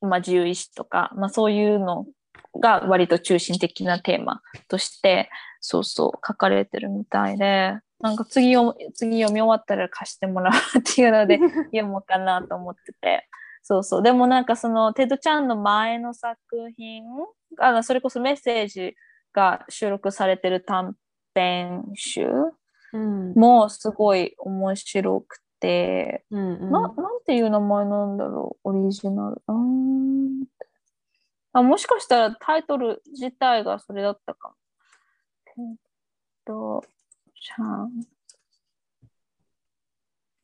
[0.00, 2.06] まあ、自由意志とか、まあ、そういうの
[2.58, 11.38] が割と中心的なテーマとしてそうそう書かれてるみたいでなんか次読む次読み終わったら貸してもらうっていうので
[11.72, 13.28] 読もうかなと思ってて。
[13.68, 14.02] そうそう。
[14.02, 16.38] でもなんかその、テッド・チャンの前の作
[16.76, 17.02] 品、
[17.58, 18.94] あのそれこそメッセージ
[19.32, 20.94] が収録されてる短
[21.34, 22.28] 編集
[22.92, 26.94] うんもすごい面白くて、うんうんな、なん
[27.26, 29.42] ていう名前なんだろう、オリジナル。
[31.52, 34.54] あもしかしたらタイトル自体がそれだったかも。
[35.44, 35.76] テッ
[36.46, 36.84] ド・
[37.34, 37.90] チャン。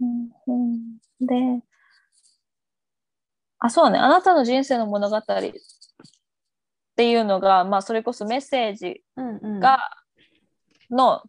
[0.00, 1.62] うんで、
[3.64, 3.98] あ、そうね。
[3.98, 5.22] あなたの人生の物語っ
[6.96, 9.79] ていうのが、まあ、それこそメッセージうんうんが、
[10.90, 11.22] の、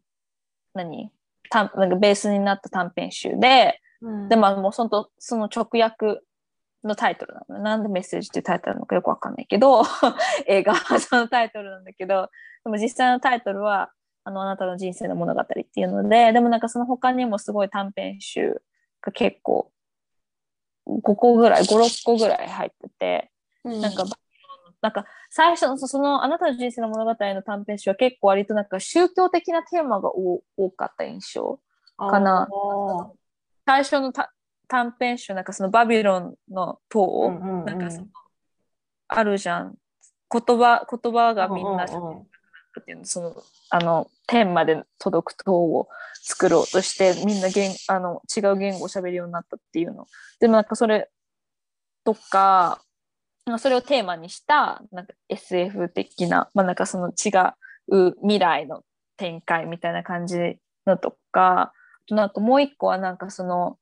[0.74, 1.12] 何？
[1.52, 6.22] たなんかベースになった短編集で、うんで、まあ、もうそのその直訳
[6.84, 7.60] のタイトルなの。
[7.60, 9.84] なんでメッセージっていうタイトルなのかよくわかんないけど、
[10.48, 12.32] 映画は そのタイトルなんだけど、
[12.64, 13.92] でも実際のタイトルは、
[14.24, 18.64] あの、あなたの人生の物語っていうので、でもなんかその他にもすごい短編集
[19.02, 19.72] が結構、
[20.88, 23.32] 5個ぐらい、5、6個ぐらい入ってて、
[23.64, 23.82] うん。
[23.82, 24.06] なんか、
[24.82, 31.60] なんか最初のそそのあなたの人生の物語の短編集は結構割となんか宗教的なテーマが多多かった印象。
[31.98, 32.50] かな。
[33.66, 34.34] 最初のた
[34.68, 37.32] 短編集なんかそのバビロンの塔、
[37.66, 38.08] なんかその
[39.08, 39.76] あるじゃん。
[40.30, 42.18] 言葉言葉がみんなうんうんうん。
[42.20, 42.26] っ
[42.82, 45.88] ていうのそのあの天まで届く塔を
[46.22, 50.08] 作ろうとしてみんな言あの違う言語を喋るようになったっていうの。
[50.40, 51.10] でもなんかそれ
[52.04, 52.82] とか
[53.46, 57.30] まあそれをテーマにしたなんか SF 的な,、まあ、なんかその違
[57.90, 58.84] う未来の
[59.18, 60.38] 展開みたいな感じ
[60.86, 61.74] のとかあ
[62.08, 63.78] となんかもう一個はなんかその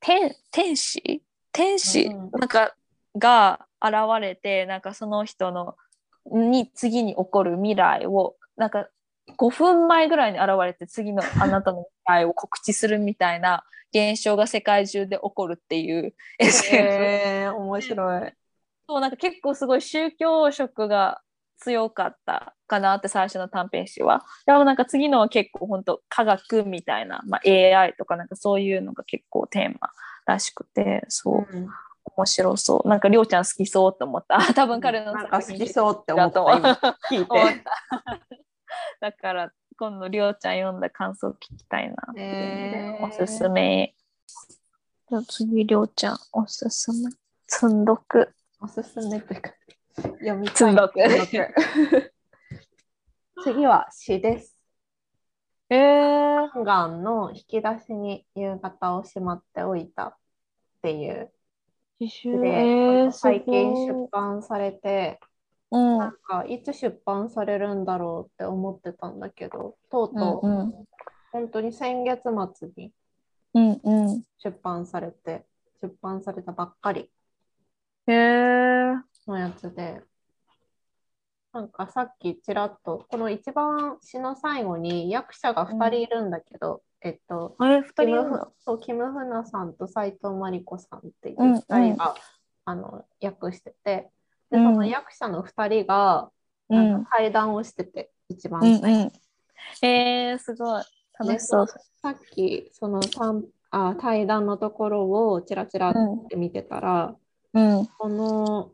[0.00, 1.22] 天天使？
[1.52, 2.74] 天使、なんか
[3.16, 5.74] が現れてなんかその人の
[6.30, 8.88] に次に起こる未来をなんか
[9.36, 18.32] 5分前ぐらいに現れて次のあなたの未来を告知するみたいな現象が世界中で起こるっていう SF、へー面白い。
[18.88, 21.20] そうなんか結構すごい宗教色が
[21.58, 24.24] 強かったかなって最初の短編集は。
[24.46, 29.90] でもなんか次のは結構本当科学みたいな、まあ、AI とかなんかそういうのが結構テーマ
[30.26, 31.68] らしくて、そう、うん
[32.18, 32.88] 面白そう。
[32.88, 34.38] なんかりょうちゃん好きそうと思った。
[34.54, 36.40] 多分彼のなんか好きうそうって思った
[37.08, 37.28] 聞いて。
[37.62, 37.70] た。
[39.00, 41.96] だから今度りょうちゃん読んだ感想聞きたいな
[43.00, 43.94] おすすめ。
[45.08, 47.10] じゃあ次りょうちゃんおすすめ。
[47.46, 48.34] 積んどく。
[48.60, 49.52] おすすめというか、
[49.94, 50.98] 読みんどく
[53.44, 54.56] 次は詩です。
[55.70, 60.16] えー、ガンの引き出しに夕方をしまっておいたっ
[60.82, 61.30] ていう
[61.98, 65.18] で、えー、最近出版されて、
[65.70, 70.74] うんなんかいつ出版されるんだろうって思ってたんだけど、とうとう、うんうん
[71.30, 72.22] 本当に先月
[72.56, 72.92] 末に。
[74.42, 75.44] 出版されて、
[75.82, 77.10] 出版されたばっかり。
[79.26, 80.02] のやつで、
[81.52, 88.52] なんかさっきちらっと、この一番詩の最後に役者が2人いるんだけど、えっと、あれ、二キムフ人。
[88.58, 92.14] そうキム・フナさんと斎藤真理子さんっていううんうん2人が、
[92.64, 94.10] あの訳してて、
[94.50, 96.30] で、うんその役者の2人が
[97.10, 99.20] 対談をしてて、一番うん最初
[99.82, 99.88] うん。
[99.88, 100.82] えー、すごい。
[101.18, 101.66] 楽しそう。
[101.66, 105.94] さっきその三あ対談のところをちらちらっ
[106.28, 107.16] て見てたら、
[107.54, 107.86] うん。
[107.86, 108.72] この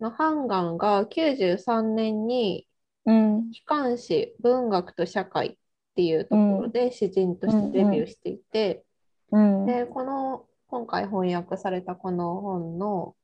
[0.00, 2.66] のハンガンが93年に
[3.06, 3.50] うん。
[3.50, 5.58] 機関誌「文学と社会」
[5.98, 8.84] っていうところで詩人としてデビューしていて、
[9.32, 9.66] うん。
[9.66, 13.16] でこの今回翻訳されたこの本の、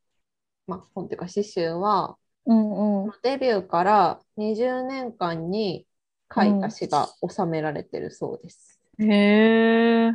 [0.66, 3.12] まあ、本っていうか詩集はうんうん。
[3.22, 5.86] デビューから20年間に
[6.34, 8.80] 書いた詩が収められてるそうです。
[8.98, 10.12] へえ。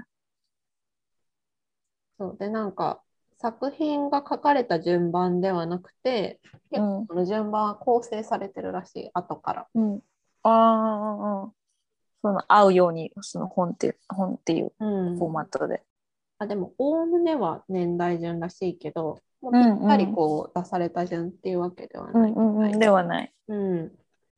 [2.18, 3.02] そうでなんか
[3.38, 6.42] 作品が書かれた順番ではなくて
[6.72, 9.68] 結構その順番は構成されてるらしい後から。
[9.74, 10.00] うん。
[10.44, 11.59] ああ。
[12.22, 15.84] その合うように、その本って、本っていううんフォーマットで。
[16.40, 22.80] あでもおおむねは年代順らしいけどもうぴったりこう出された順っていうわけではうないんうんうん。
[22.80, 23.34] ではない。
[23.50, 23.92] うん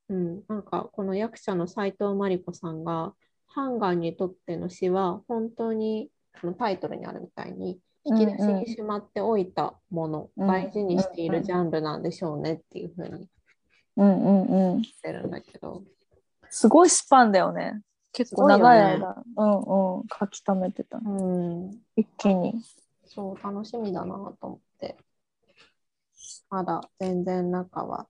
[0.09, 3.13] うん、なんかこの役者の斎藤真理子さんが
[3.47, 13.29] ハンガンにとっての詩は本当にそのタイトルにあるみたいに引き出しにしまっておいたもの、うん大事にしているジャンルなんでしょうねっていうふうに
[13.97, 14.41] うんうん
[14.73, 14.81] うん。
[14.81, 15.83] 言ってるんだけど、
[16.51, 17.81] すごいスパンだよね。
[18.13, 20.99] 結構長い間、うんうん、書き溜めてた。
[21.03, 22.61] うん、一気に。
[23.13, 24.95] そう楽しみだなと思って
[26.49, 28.07] まだ全然中は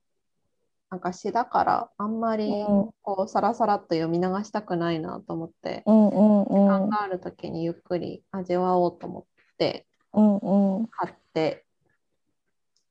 [0.92, 9.24] なんか詩だからあんまりうんこうさらさらっと読み流したくないなと思って、うんうん時間がある時にゆっくり味わおうと思っ
[9.58, 10.38] てうん。
[10.38, 10.88] うんうん。
[10.88, 11.66] 買って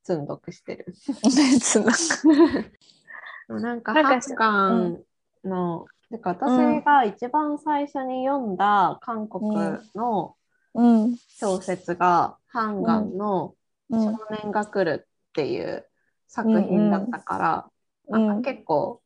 [0.02, 0.86] 積んどくしてる。
[1.22, 1.86] 別の。
[3.48, 5.00] でもなんかなんかハッカ
[5.44, 9.48] ンの、てか私が一番最初に読んだ韓国
[9.94, 10.36] の
[10.74, 11.16] うん。
[11.28, 13.54] 小説が、ハンガンの
[13.90, 15.84] うん少年が来るっていう
[16.28, 17.70] 作品だったから、
[18.08, 19.00] うんなんか結構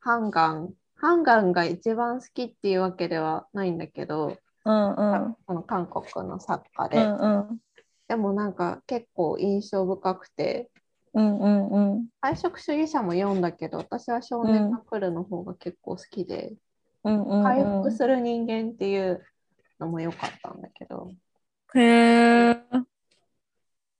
[0.00, 4.36] ハンガン、ハンガンが一番好きっていうわけではないんだけど、
[4.66, 5.36] うんうん。
[5.46, 7.58] その韓国の作家うで、んうん。
[8.08, 10.70] でもなんか結構印象深くて、
[11.14, 12.08] うんうんうん。
[12.20, 16.54] 菜食主義者も読んだけど、私は少年が来るの方が結構好きで、
[17.04, 17.44] うんうんうん。
[17.44, 19.24] 回復する人間っていう
[19.78, 21.10] のも良かったんだけど、
[21.74, 21.80] へ
[22.50, 22.62] え。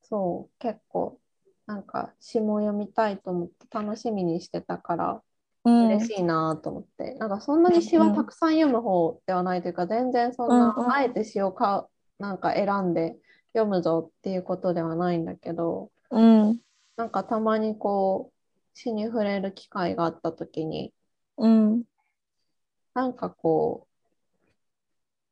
[0.02, 1.18] そう、結構
[1.66, 5.22] なんか詩も読みたいと思って楽しみにしてたから
[5.64, 5.88] うん。
[5.88, 13.16] 嬉しいなと思って、なんかそんなに詩はたくさん読む方ではないというか、全然そんなうんうんあえて詩をかなんか選んで
[13.54, 16.60] 読むぞっていうことではないんだけど、うん。
[16.96, 20.92] なんかたまにこう詩に触れる機会があった時に、
[21.38, 21.82] うん。
[22.94, 23.86] なんかこ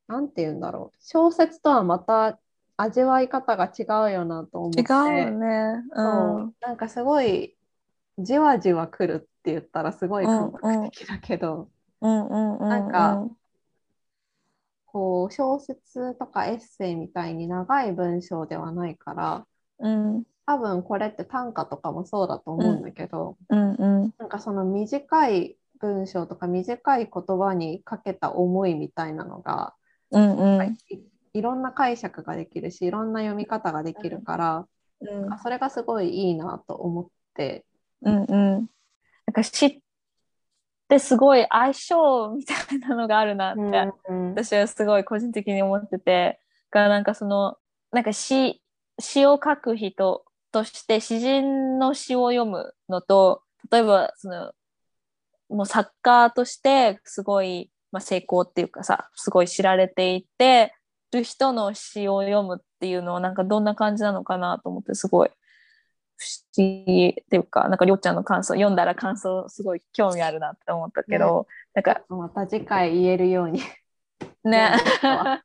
[0.09, 0.97] う、なんて言うんだろう。
[0.99, 2.39] 小説とはまた
[2.77, 4.81] 味わい方が違うよなと思って。
[4.81, 5.83] 違うよね。
[5.91, 5.95] う。
[5.95, 7.55] そうんなんかすごい、
[8.17, 11.69] じわじわ来るって言ったらすごい感覚的だけど、
[12.01, 12.69] うんうんうん。
[12.69, 13.27] なんか
[14.85, 19.47] こう、小説とかエッセイみたいに長い文章ではないから、
[19.79, 20.23] うん。
[20.45, 24.13] 多分これって短歌とかもそうだと思うんだけど、うんうん。
[24.17, 29.73] なんかその短い文章とか短い言葉にかけた思いみたいなのが、
[30.11, 30.77] うんうん。
[30.89, 30.99] い
[31.33, 34.67] いろんな解釈ができるしいろんな読み方ができるから、うん
[35.39, 37.65] それがすごいいいなと思って、
[38.03, 38.69] うんうん。
[39.25, 39.79] なんか詩っ
[40.87, 43.61] てすごい相性みたいなのがあるなって、
[44.09, 46.39] うん私はすごい個人的に思ってて、
[46.71, 47.57] がなんかその、
[47.91, 48.61] なんか詩、
[48.99, 50.23] 詩を書く人
[50.53, 53.41] として詩人の詩を読むのと、
[53.71, 54.53] 例えばその
[55.49, 60.73] もう作家としてすごい、まあ、成功っていうかさすごい知られていて
[61.11, 65.29] る人の詩を読むっていうのはなんかどんな感じなのかなと思ってすごい
[66.17, 66.25] 不
[66.57, 73.61] 思議っていうかなんかりょうちゃんの感想読んだら感想すごい興味あるなって思ったけど、なんかまた次回言えるように。
[74.43, 74.71] ね。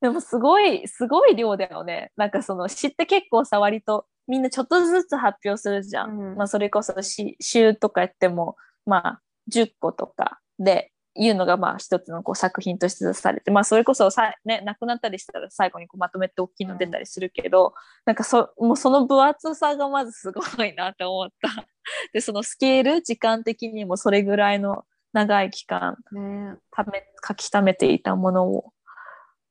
[0.00, 2.12] でもすごいすごい量だよね。
[2.16, 8.56] なんかその詩って結構さ割とみんなちょっとずつ発表するじゃん、うんまあそれこそ詩集とかやっても
[8.86, 9.20] まあ
[9.52, 17.72] 10個とかでいうのがまあ一つのこう作品として出されてまあそれこそさ、ね、亡くなったりしたら最後にこうまとめて大きいの出たりするけど、
[18.04, 21.66] なんかそもうその分厚さがまずすごいなって思った。
[22.12, 28.72] でそのスケール時間的にもそれぐらいの長い期間ねため書き溜めていたものを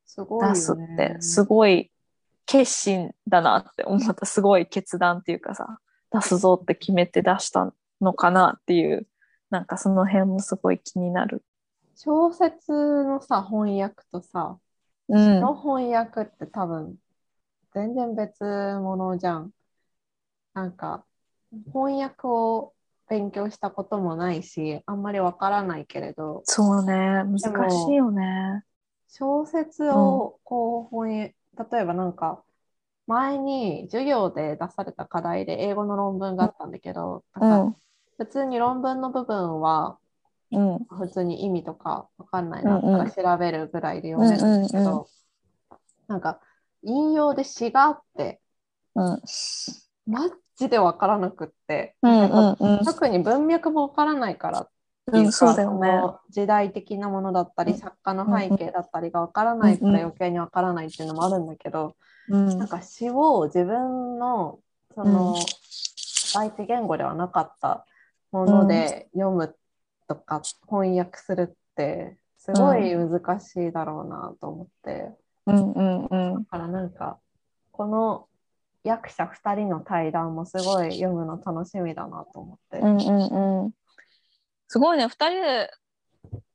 [0.06, 0.54] すごいよね。
[0.56, 1.93] 出すってすごい
[2.46, 5.80] 決心だなって思ったすごい決断っていうかさ
[6.12, 9.08] 出すぞって決めて出したのかなっていう
[9.50, 11.44] なんかその辺もすごい気になる。
[11.96, 12.72] 小説
[13.04, 14.58] のさ、翻訳とさ、
[15.10, 16.96] うん、の翻訳って多分
[17.74, 19.52] 全然別物じゃん。
[20.56, 21.06] なんか
[21.72, 22.74] 翻訳を
[23.10, 27.40] 勉強したこともないし、あんまりわからないけれど、そうね難
[27.70, 28.64] しいよね。
[29.08, 31.36] 小説をこう翻訳、
[31.72, 32.44] 例えばなんか
[33.08, 37.76] 前に授業で出された課題で英語の論文があったんだけど、うなんかん。
[38.18, 40.00] 普通に論文の部分は
[40.52, 40.88] うん。
[40.90, 45.12] 普通に意味とかわかんないなとか調べるぐらいで読めるんだけうんうんど、
[46.08, 46.42] なんか
[46.84, 48.42] 引用で詩があって、
[48.96, 49.22] うん。
[50.06, 52.86] マジでわからなくって、うんなんかうんうん。
[52.86, 54.73] 特に文脈もわからないからってい
[55.12, 56.02] うんそうだよね。
[56.30, 57.78] 時代的なものだったり、うん。
[57.78, 61.96] 作家の背景だったりがわからないから余計にわからないっていうのもあるんだけど、
[62.30, 62.58] うん。
[62.58, 64.60] なんか詩を自分の
[64.96, 65.42] そのうん。
[66.34, 67.86] 第一言語ではなかった
[68.32, 69.56] もので読む
[70.08, 75.12] とか翻訳するってすごい難しいだろうなと思って、
[75.46, 76.44] うんうんうん。
[76.44, 77.20] だからなんか
[77.72, 78.28] この
[78.84, 82.80] 役者2人の対談もすごい読むの楽しみだなと思って。
[82.80, 83.74] うんうんうん
[84.74, 85.06] すごいね。
[85.06, 85.72] 2人で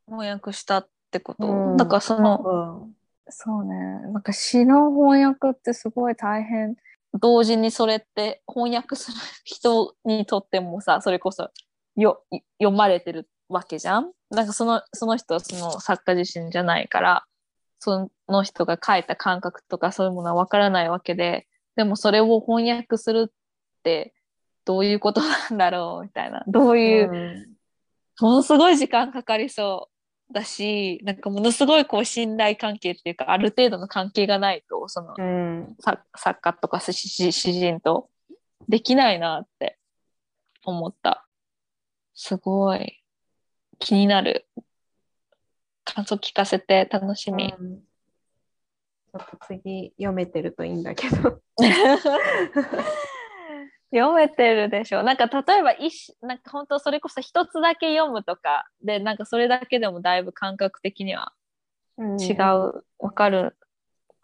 [0.09, 1.77] 翻訳したってこと、うん。
[1.77, 2.97] だからそのうん。
[3.29, 3.77] そうね。
[4.12, 6.75] なんか詩の翻訳ってすごい大変。
[7.14, 11.51] 同時にそれって翻訳する人にとってもさ、それこそ
[11.95, 12.25] よ
[12.61, 14.11] 読まれてるわけじゃん？
[14.31, 17.25] なんかそのその人はその作家自身じゃないから、
[17.79, 21.47] その人が書いた感覚とかそういうものはわからないわけで、
[21.77, 23.33] でもそれを翻訳するっ
[23.85, 24.12] て
[24.64, 26.03] どういうことなんだろう？
[26.03, 26.43] みたいな。
[26.49, 27.58] どういう、うん
[28.21, 29.89] ものすごい時間かかりそ
[30.31, 36.93] うだし、なんかものすごいこう信頼関係っていうか、ある程度の関係がないと、そのうん作作家とか詩
[37.33, 38.11] 人と
[38.69, 39.79] できないなって
[40.64, 41.27] 思った。
[42.14, 43.03] すごい
[43.79, 44.47] 気になる。
[45.85, 47.55] 感想聞かせて楽しみ。
[47.59, 47.81] うん
[49.11, 51.41] ちょっと次読めてるといいんだけど。
[53.93, 61.32] 読めてるでしょなんか例えば一なんか本当それこそ一つだけ読むとかでなんかそれだけでもだいぶ感覚的には
[61.99, 63.57] 違う、わかる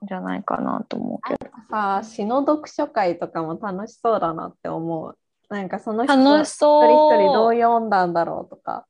[0.05, 1.51] んじゃないかなと思うけど。
[1.71, 5.19] さ詩の読書会とかも楽しそうだなって思う。
[5.49, 6.85] なんかその人楽しそう。
[6.85, 8.87] 一人一人どう読んだんだろうとか。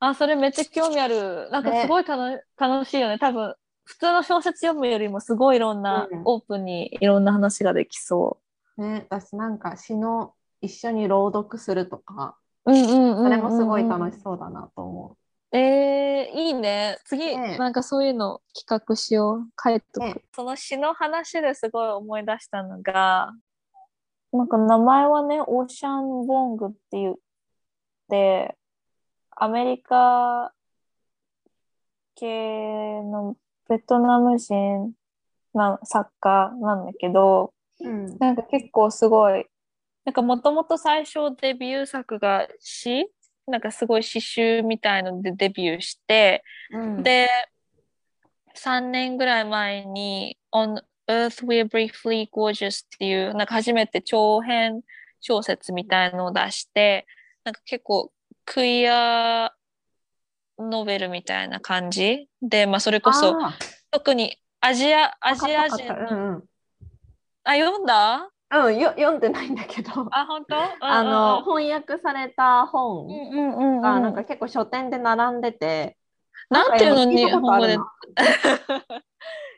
[0.00, 1.48] あ、それめっちゃ興味ある。
[1.50, 3.18] なんかすごい楽,、楽しいよね。
[3.18, 3.54] 多分、
[3.84, 8.38] 普通の小説読むよりもすごいいろんな、うんオープンにいろんな話ができそ
[8.76, 12.72] ね、私なんか詩の一緒に朗読するとか、う。
[12.72, 15.16] うんうんうんうんうんそれもすごい楽しそうだなと思
[15.52, 16.98] えー、いいね。
[17.04, 19.48] 次、ねなんかそういうの企画しよう。
[19.62, 20.00] 書いとく。
[20.00, 23.32] ねその詩の話ですごい思い出したのが、
[24.32, 27.14] なんか名前はね、オーシャン・ボングって言っ
[28.10, 28.56] て、
[29.30, 30.52] アメリカ
[32.16, 33.36] 系の
[33.68, 34.92] ベトナム人
[35.54, 37.88] な作家なんだけど、う。
[37.88, 38.18] うん。
[38.18, 39.46] なんか結構すごい、
[40.04, 43.10] なんかもともと最初デビュー作が詩？
[43.46, 47.28] なんかすごい詩集みたいのでデビューして、うん、で、
[48.56, 54.80] 3年ぐらい前に On Earth We're Briefly Gorgeous っていう、なんか初めて長編
[55.20, 57.06] 小説みたいのを出して、
[57.44, 58.10] なんか結構
[58.44, 59.52] クイア
[60.58, 63.54] ノベルみたいな感じで、まあそれこそあ
[63.92, 66.42] 特にアジア、アージア人の、っ
[67.46, 68.28] あ、読んだ？
[68.48, 70.56] たうんよ読んでないんだけど、あ、本当？
[70.80, 73.08] あの、翻訳された本。
[73.80, 75.96] がなんか結構書店で並んでて、
[76.50, 77.78] なんていうの日本語で。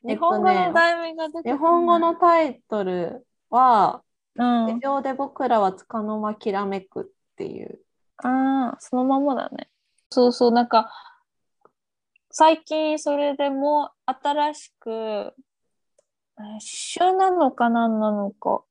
[0.07, 4.03] 日本語の題名が出て日本語のタイトルは、
[4.37, 4.81] うん。
[4.81, 7.05] 地上で僕らはつかの間きらめくっ
[7.37, 7.81] ていう。
[8.19, 9.69] ああ、そのままだね。
[10.11, 10.91] そうそう、なんか、
[12.31, 15.35] 最近それでも新しく、
[16.41, 18.63] えー詩集なのか何なのか、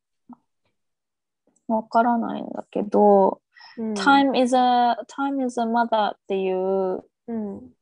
[1.67, 3.41] わからないんだけど、
[3.77, 7.73] うん、Time is a, Time is a Mother っていううん。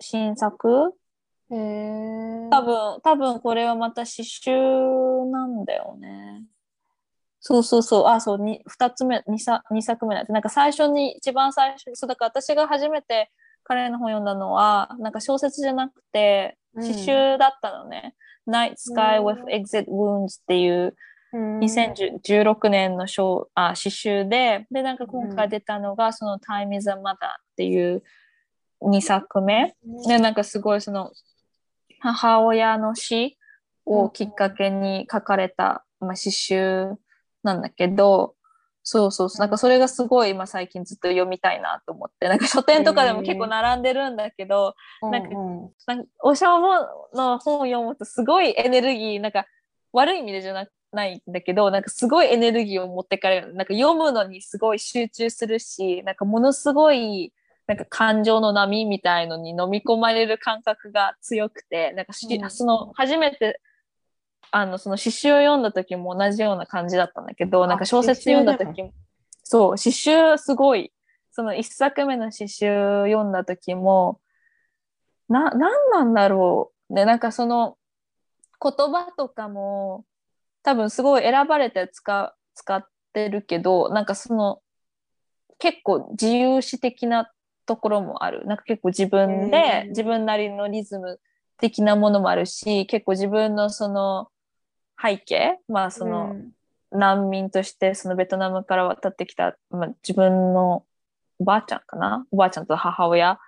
[0.00, 0.94] 新作
[1.50, 2.48] へえ。
[2.50, 6.44] 多分、多分これはまた詩集なんだよね。
[7.40, 8.06] そうそうそう。
[8.06, 13.30] あ、そう、に二つ目、二作二作目なんて、なんか最初に、一番最初に、そう、だから私が初めて
[13.62, 16.82] 彼の本読んだのは、なんか小説じゃなくて、うん。
[16.82, 18.14] 詩集だったのね。
[18.46, 19.26] Night Sky うん。
[19.26, 20.94] With Exit Wounds っていう
[21.34, 27.18] うん、2016年の小あ詩集で、で、なんか今回出たのが、その Time is a Mother っ
[27.56, 28.04] ていう
[28.80, 29.74] 2作目。
[30.06, 31.10] で、なんかすごいその
[31.98, 33.36] 母親の死
[33.84, 36.92] をきっかけに書かれた、まあ、詩集
[37.42, 38.33] なんだけど、
[38.86, 45.70] そうそうそう、なんかそれがすごい今最近ずっと読みたいなと思って、なんか書店とかでも結構並んでるんだけど、なんかうん。
[45.86, 46.74] なんかおしゃも
[47.14, 49.46] の本を読むとすごいエネルギー、なんか
[49.92, 53.54] 悪い意味でじゃなないんだけど、なんかすごいエネルギーを持ってかれる。
[53.54, 57.32] なんか読むのにすごい集中するし、なんかものすごい
[57.66, 62.50] なんか感情の波みたいのに飲み込まれる感覚が強くて、なんかし、うん。
[62.50, 63.60] その初めて
[64.56, 68.92] あのその詩集を読んだ時も同じような感じだったんだけど、なんか小説読んだ時も、
[69.42, 70.92] そう、詩集すごい、
[71.32, 72.66] その一作目の詩集
[73.06, 74.20] 読んだ時も、
[75.28, 76.94] な、なんなんだろう。
[76.94, 77.76] で、なんかその
[78.62, 80.04] 言葉とかも
[80.62, 84.60] 多分すごい選ばれて使使ってるけど、なんかその
[85.58, 87.28] 結構自由詩的な
[87.66, 88.46] ところもある。
[88.46, 91.18] なんか結構自分へでー自分なりのリズム
[91.58, 94.28] 的なものもあるし、結構自分のその
[95.00, 96.50] 背景、まあその、うん。
[96.96, 100.84] 難民としてそのベトナムから渡ってきた、まあ、自分の
[101.40, 102.24] おばあちゃんかな？
[102.30, 103.40] おばあちゃんと母親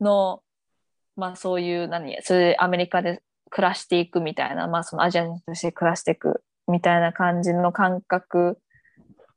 [0.00, 0.40] の、
[1.16, 2.16] まあそういう何？
[2.22, 8.60] それでアメリカで暮らしていくみたいな、まあそのアジア人として暮らしていくみたいな感じの感覚、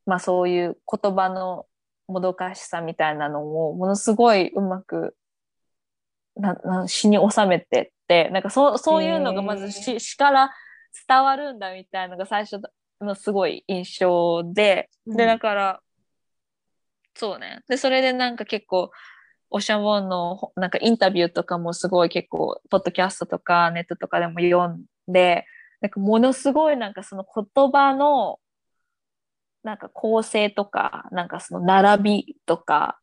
[0.05, 1.65] まあそういう言葉の
[2.07, 5.15] もどかしさみたいなのをものすごいうまく
[6.35, 10.51] なな詩に収めてって、なんかそうそういうのがまず詩詩から
[11.07, 12.61] 伝わるんだみたいなのが最初
[13.01, 15.17] のすごい印象で、うん。
[15.17, 15.81] でだから
[17.15, 17.61] そうね。
[17.67, 18.91] でそれでなんか結構
[19.49, 25.45] オシャンウォンのほなんかインタビューとかもすごい結構ポッドキャストとかネットとかでも読んで
[25.81, 28.39] なんかものすごいなんかその言葉の
[29.63, 32.99] なんか構成とかなんかその並びとか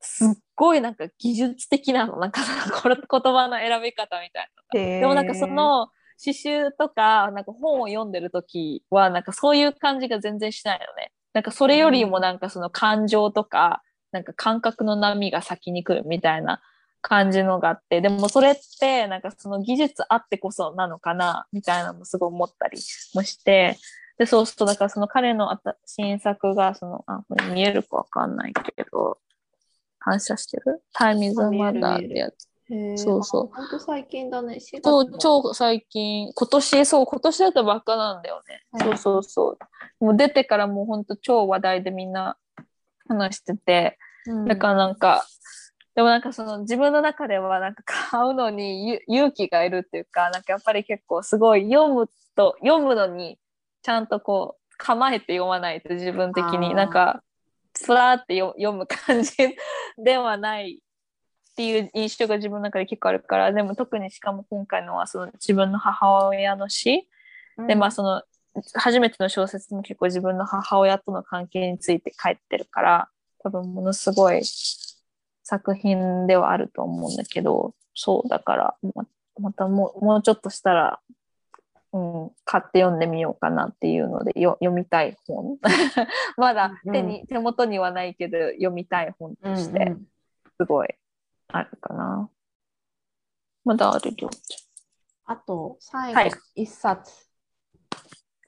[0.00, 2.18] すっごいなんか技術的なの。
[2.18, 11.12] なんか言葉の選び方みたいなでもなんかその詩集とかなんか本を読んでる時はなんかそういう感じが全然しないのね。
[11.32, 16.62] なんかそれよりもなんかその感情とか、なんか感覚の波が先に来るみたいな
[17.02, 22.78] 感じのがあって、でもそれってなんかその技術あってこそなのかなみたいなのもすごい思ったり
[23.14, 23.76] もして、
[24.16, 29.18] で、そうするとだからその彼のあた新作がその、あ、これ見えるかわかんないけど、
[29.98, 30.84] 反射してる？
[30.92, 32.48] タイミングマダーってやつ。
[32.96, 33.56] そうそうあ。
[33.56, 34.54] 本当最近だね。
[34.54, 38.62] 4月そうの超最近、今年、そう、今年だったばっかなんだよね。
[38.72, 39.58] はいそうそうそ
[40.00, 40.04] う。
[40.04, 42.36] もう出てからもう本当超話題でみんな
[43.06, 45.26] 話してて、うんだからなんか、
[45.94, 53.38] でもなんかその自分の中ではなんか買うのにゆ勇気がいるっていうか、なんかやっぱり結構すごい読むと、読むのに
[53.82, 57.22] ちゃんとこう構えて読まないと自分的になんか、
[57.74, 59.32] つらーってよ読む感じ
[59.98, 60.80] ではない
[61.54, 67.08] っていう印象が自分の中で結構あるから、でも特にしかも今回のはその自分の母親の死、
[67.68, 68.22] でまあその
[68.74, 74.42] 初めての小説も結構自分の母親との関係について書いてるから多分ものすごい
[75.44, 79.06] 作品ではあると思うんだけどそうだからま
[79.40, 81.00] またもうもうちょっとしたら、
[81.92, 85.58] うん、買って読んでみようかなっていうのでよ読みたい本。
[86.36, 90.06] まだ手に、手元にはないけど読みたい本としてうんうん。
[90.60, 90.94] すごい
[91.48, 92.30] あるかな。
[93.64, 94.30] まだあるよ。
[95.26, 97.12] あと、最はい後、一冊。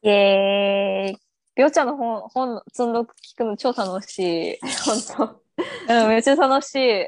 [0.03, 1.21] イエーイ。
[1.57, 4.59] りょうちゃんの本、本、積んどく聞くの超楽しい。
[5.17, 5.41] 本
[5.89, 7.07] うん、めっちゃ楽しい。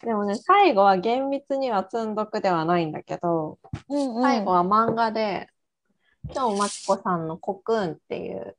[0.00, 0.06] 当。
[0.06, 3.58] でもね、最後は厳密には積んどくではないんだけど、
[3.88, 5.48] うんうん、最後は漫画で、
[6.34, 8.56] 今日まちこさんのコクーンっていう、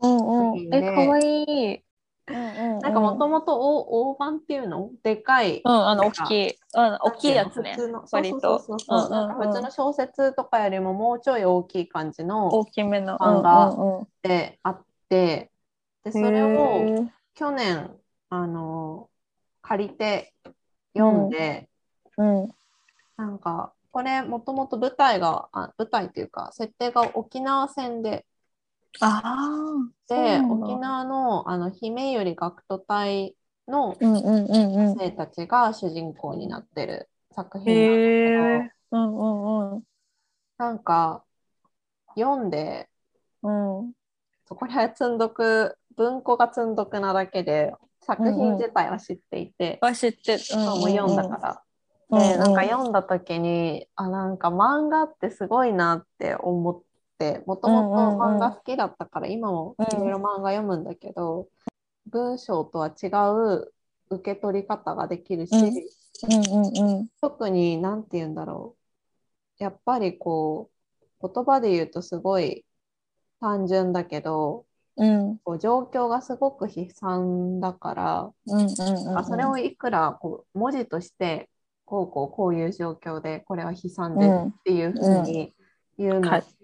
[0.00, 0.74] うんうん。
[0.74, 1.84] え、かわいい。
[2.30, 4.90] うんうん、なんかもともと大大判っていうの？
[5.02, 5.60] でかい。
[5.64, 6.48] うん、あの、大きい。
[6.48, 8.04] うん、大きいやつね普通の。
[8.10, 8.58] 割と。
[8.58, 13.18] 普通の小説とかよりももうちょい大きい感じの大きめの。
[13.18, 15.50] 漫画うんうんであって、
[16.04, 17.90] で、それうん、を去年、
[18.28, 19.08] あの、
[19.62, 20.32] 借りて
[20.96, 21.68] 読んで、
[22.16, 22.48] うん。
[23.16, 28.24] なんかこれもともと舞台があ舞台っていうか設定が沖縄戦で。
[30.08, 33.36] で沖縄のあの姫より学徒隊
[33.68, 34.96] のうんうんうんうん。
[34.96, 38.72] 生たちが主人公になってる作品なんだへけど、え。
[38.92, 39.82] うんうんうん。
[40.58, 41.24] なんか
[42.16, 42.88] 読んで
[43.42, 43.92] うん。
[44.46, 50.42] そこら積んどく文庫が積んどくなだけで作品自体は知っていて、は知ってる。
[50.54, 51.50] うんもう読んだから。
[51.52, 51.70] うん
[52.10, 56.82] で、なんかうん読んだ時に、あ、なんか漫画ってすごいなって思っ
[57.20, 61.48] て、もともと漫画好きだったから、今もいろいろ漫画読むんだけど、
[62.06, 63.72] 文章とは違う
[64.08, 65.52] 受け取り方ができるし。
[67.20, 68.76] 特に何て言うんだろ
[69.58, 69.62] う。
[69.62, 70.70] やっぱりこ
[71.22, 72.64] う、言葉で言うとすごい
[73.40, 74.66] 単純だけど、
[74.96, 78.32] うんこう状況がすごく悲惨だから。
[79.16, 81.48] あそれをいくらこう文字として
[81.86, 85.54] こうこうこういう状況でこれは悲惨でうんっていうふうに
[85.96, 86.59] 言うのって、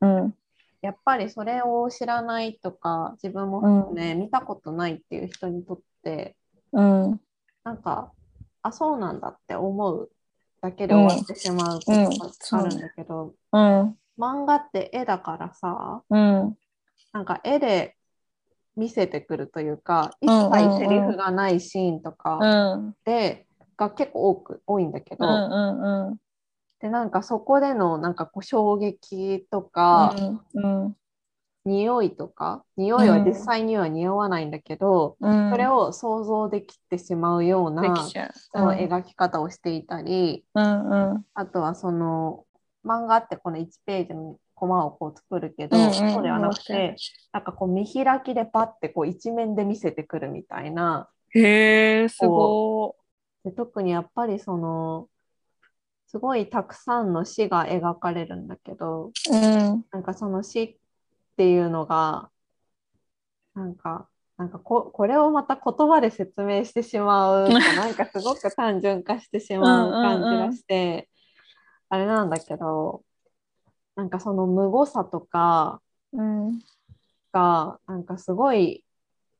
[0.00, 0.34] うん。
[0.82, 6.36] やっぱりそれを知らないとか自分も含め見たことないっていう人にとって
[6.72, 7.20] うん。
[7.64, 8.12] なんか
[8.62, 10.10] あそうなんだって思う
[10.60, 13.96] だけで終わってしまうことがあるんだけど、うん。
[14.18, 16.56] 漫画って絵だからさうん。
[17.12, 17.96] なんか絵で
[18.76, 20.78] 見せてくるというか一うんうんうん。
[20.78, 22.94] 切セリフがないシーンとか、うん。
[23.04, 26.20] でが結構多く多いんだけど、うんうんうん
[26.80, 30.14] でなんかそこでのなんかこう衝撃とか、
[30.54, 30.96] うん
[31.66, 35.50] 匂いとか匂いは実際には匂わないんだけど、うん。
[35.50, 38.10] それを想像できてしまうような、う。
[38.52, 41.24] その描き方をしていたり、うんうん。
[41.34, 42.44] あとはその
[42.84, 45.92] 漫画ってこの1ページのコマをこう作るけど、うんうん。
[46.14, 46.94] そうではなくて
[47.32, 52.94] なんかこう見開きでパッてこう一面で見せてくるみたいなへえ、すご
[53.44, 55.08] で特にやっぱりその
[56.06, 59.30] すごいたくさんの詩が描かれるんだけどい。
[59.30, 59.84] うん。
[59.90, 60.76] なんかその詩っ
[61.36, 62.30] ていうのが
[63.54, 71.08] なんかなんかここれをまた言葉で説明してしまうとなんかすごく単純化してしまう感じがして
[71.88, 73.02] あれなんだけど
[73.94, 75.80] なんかその無誤さとか
[76.12, 76.60] うん。
[77.32, 78.84] がなんかすごい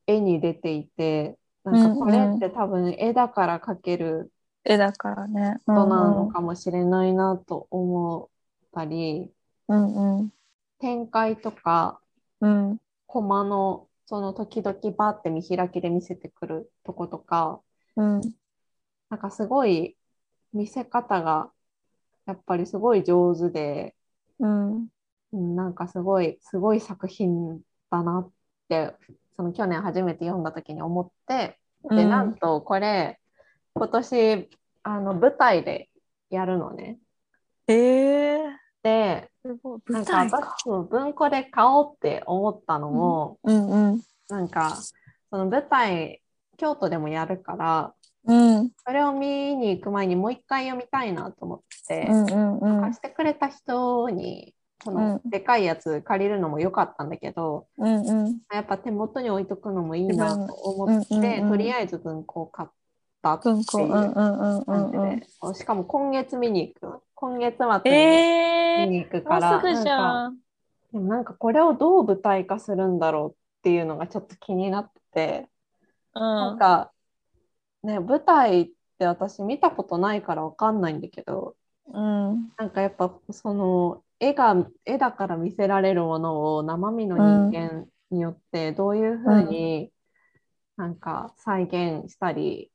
[0.05, 4.31] 絵に出ていてなんかこれって多分絵だから描ける
[4.67, 5.59] 絵だからね。
[5.65, 8.29] ことなのかもしれないなと思
[8.67, 9.31] ったり、
[9.67, 10.33] うんうん。
[10.79, 11.99] 展開とか
[12.41, 12.77] うん。
[13.05, 17.61] コマのその時々バーって見開きで見せてくるとことか
[17.95, 18.21] うん。
[19.09, 19.97] なんかすごい
[20.53, 21.49] 見せ方が
[22.25, 23.95] やっぱりすごい上手で、
[24.39, 24.87] うん。
[25.33, 27.59] うんなんかすごいすごい作品
[27.89, 28.31] だなっ
[28.69, 28.93] て
[29.35, 31.57] その去年初めて読んだ時に思って
[31.89, 33.19] でなんとこれ
[33.77, 34.49] 今年
[34.83, 35.89] あの舞台で
[36.29, 36.97] やるのね。
[37.67, 38.39] ええ。
[38.83, 44.01] で文庫で買おうって思ったのも、うんうん。
[44.29, 44.77] なんか
[45.29, 46.21] その舞台
[46.57, 47.93] 京都でもやるから
[48.27, 48.71] うん。
[48.85, 54.53] それを見に行く前にもう一回読みたいなと思って、うんうんうん貸してくれた人に
[54.83, 58.37] このうんでかいやつ借りるのも良かったんだけど、うんうん。
[58.53, 62.69] やっぱ手元に置いとくのもいいなと思って、うんうんうんとりあえず文庫を買っ
[63.21, 65.21] たってううんうんうんう感じで、んうん。
[65.41, 67.93] そうしかも今月見に行く今月末にえ
[68.83, 68.85] え。
[68.85, 70.37] 見に行くもから、うすぐじゃなんかん。
[70.91, 75.49] でもなんかこれをどう舞台化するんだろうっていうのがちょっと気になってて、
[76.15, 76.21] うん。
[76.21, 76.91] なんか
[77.83, 81.55] ね舞台って私見たことないからわかんないんだけど
[81.87, 82.49] うん。
[82.57, 84.55] なんかやっぱその絵が
[84.85, 89.91] 絵だから見せられるものを生身の人間によってどういうふうに
[90.75, 92.71] なんか再現したり、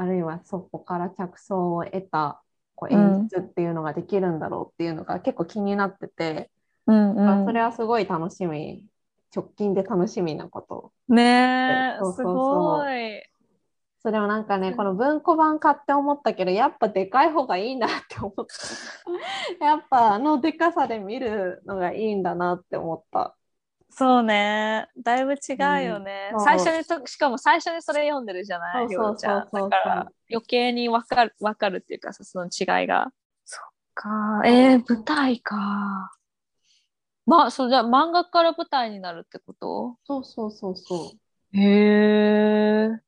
[0.00, 2.40] あるいはそこから着想を得た
[2.74, 6.50] こう演出っていうのができるんだろうっていうのが結構気になってて、
[6.86, 7.44] うんうん。
[7.44, 8.82] それはすごい楽しみ
[9.34, 13.22] 直近で楽しみなことねすごい。
[14.02, 18.32] それをなんかね、うんこの文庫版買って思ったけど、やっぱでかい方がいいなって思っ
[19.58, 19.64] た。
[19.64, 23.36] やっぱあのでかさで見るのがいいんだなって思った。
[23.90, 24.88] そうね。
[25.02, 26.30] だいぶ違うよね。
[26.32, 33.12] うん最初にと、しかも最初にそれ読んでるじゃない、そうそうだから余計にわかる、わかるっていうかさ、その違いが。
[33.44, 33.62] そっ
[33.94, 34.42] か。
[34.44, 36.12] えー、舞台か。
[37.26, 39.96] まあ、そうじゃあ漫画から舞台になるってこと？
[40.04, 41.12] そうそうそうそ
[41.52, 41.56] う。
[41.56, 43.00] へえ。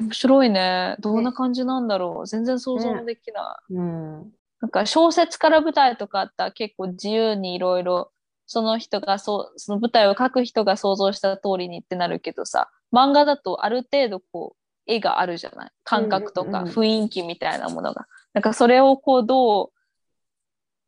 [0.00, 0.96] 面白いね。
[1.00, 2.26] どんな感じなんだろう。
[2.26, 3.74] 全然想像もできない。
[3.74, 4.32] うん。
[4.60, 8.12] なんか小説から舞台とかあったら結構自由にいろいろ
[8.52, 15.70] その人がそうその舞台を書く人が想像した通りにってなるけどさ漫画だとある程度こう絵があるじゃない？
[15.84, 18.08] 感覚とかうんうんうん雰囲気みたいなものが。
[18.32, 19.70] なんかそれをこうどう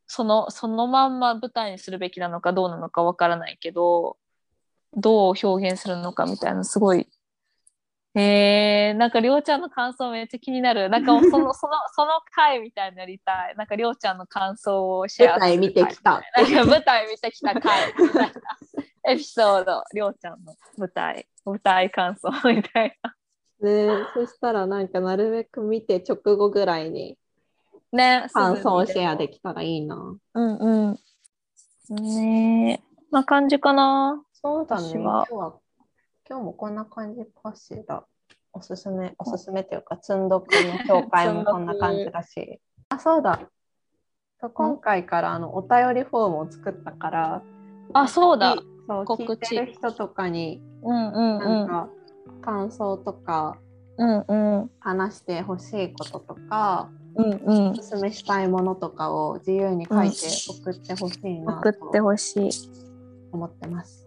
[0.07, 4.17] そのそのまんま舞台にするべきなのかどうなのかわからないけど
[4.97, 7.07] どう表現するのかみたいなすごい。
[8.15, 10.89] えー、なんかりょうちゃんの感想めっちゃ気になる。
[10.89, 13.55] なんかその そのその回みたいになりたい。
[13.55, 16.21] なんかりょうちゃんの感想をシェアする回舞台見てきたなん
[16.53, 18.33] か舞台見てきた回みたいな
[19.05, 23.15] エピソード、りょうちゃんの舞台、舞台感想みたいな。
[23.61, 27.17] ねそしたらなんかなるべく見て直後ぐらいに
[27.93, 29.95] ね、感想をシェアでできたらいいな。
[29.95, 30.99] うんうん。
[32.01, 34.23] ねえ、な感じかな。
[34.33, 34.89] そうだね。
[34.93, 35.53] 今日は、
[36.33, 38.03] 今日もこんな感じかしら。
[38.53, 42.59] おすすめ、おすすめっていうか、積んどくの紹介も こんな感じだし。
[42.89, 43.39] あ、そうだ。
[44.55, 47.43] 今回からあのお便りフォームを作ったから、
[47.93, 48.55] あ、そうだ。
[48.87, 51.39] そう告知聞いてる人とかに、うんうんうん。
[51.39, 51.89] なんか、
[52.41, 53.59] 感想とか、
[53.97, 54.71] うんうん。
[54.79, 57.75] 話してほしいこととか、うんうんお。
[57.75, 62.49] すすめしたいものとかを自由に書いて送ってほしいな送ってとほしい。
[63.31, 64.02] 思ってます。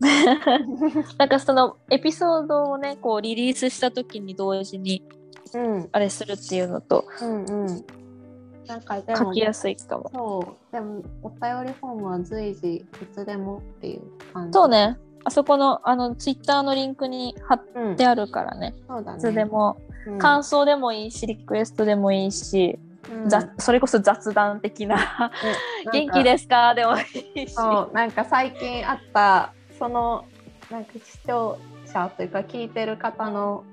[1.18, 5.02] なんかそのエピソードをね、こうリリースした時に同時に
[5.54, 7.84] うん、あれするっていうのとうん、うん。
[8.66, 10.10] なんかでも書き、やすいかも。
[10.12, 14.56] そう、でもお便りフォームは随時いつでもっていう感じ。
[14.56, 14.68] そう。
[14.68, 14.98] ね。
[15.26, 18.74] あそこのあのツイッターのリンクに貼っうん、てあるからね。
[18.88, 19.18] そうだね。
[19.18, 19.76] いつでも、
[20.06, 22.78] うん、感想でもいいし、リクエストでもいいし、
[23.12, 25.02] うんざそれこそ雑談的な、ね
[25.92, 26.74] 元気ですか？
[26.74, 27.02] でもい
[27.42, 27.54] いし。
[27.54, 30.24] そう、なんか最近あった、その、
[30.70, 33.64] なんか視聴者というか聞いてる方の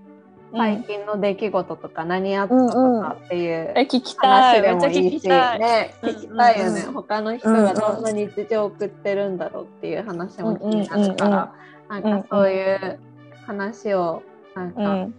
[0.54, 2.70] 最近の出来事とか何あったと
[3.02, 4.62] かっていうえ、聞きたい。
[4.62, 5.60] 話でもいいし、聞きたい。
[5.60, 11.54] ね、うん聞きたいよね、うん他の人がどんな日常を送ってるんだろうっていう話も気になるから、
[11.88, 13.00] なんかそういう
[13.46, 14.24] 話を
[14.56, 15.14] なんうかん。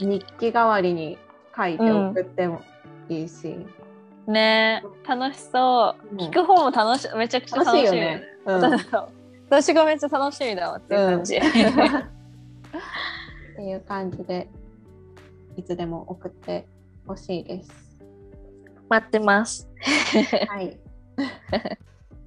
[0.00, 1.16] 日記代わりに
[1.56, 2.60] 書いて送っても
[3.08, 3.56] いいし、
[4.26, 6.06] ね楽しそう。
[6.12, 7.84] うん聞く方も楽しめちゃくちゃ楽しみ。
[7.84, 8.22] 楽しいよね。
[8.44, 9.17] うん
[9.48, 11.36] 私がめっちゃ楽しみだわっていう感じ。
[11.40, 11.40] っ
[13.56, 14.48] ていう感じで
[15.56, 16.66] いつでも送って
[17.06, 17.70] ほしいです。
[18.90, 19.66] 待ってます。
[20.48, 20.66] はい。
[20.68, 20.78] っ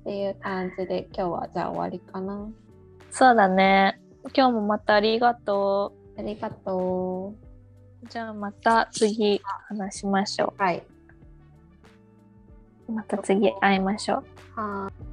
[0.03, 2.49] ていう感じで今日はじゃあ終わりかな。
[3.11, 4.01] そうだね。
[4.35, 7.35] 今日もまたありがとありがと
[8.03, 8.07] う。
[8.09, 10.61] じゃあまた次話しましょう。
[10.61, 10.83] はい。
[12.89, 12.91] う。
[12.93, 14.23] また次会いましょ
[14.57, 14.59] う。
[14.59, 15.10] はーい。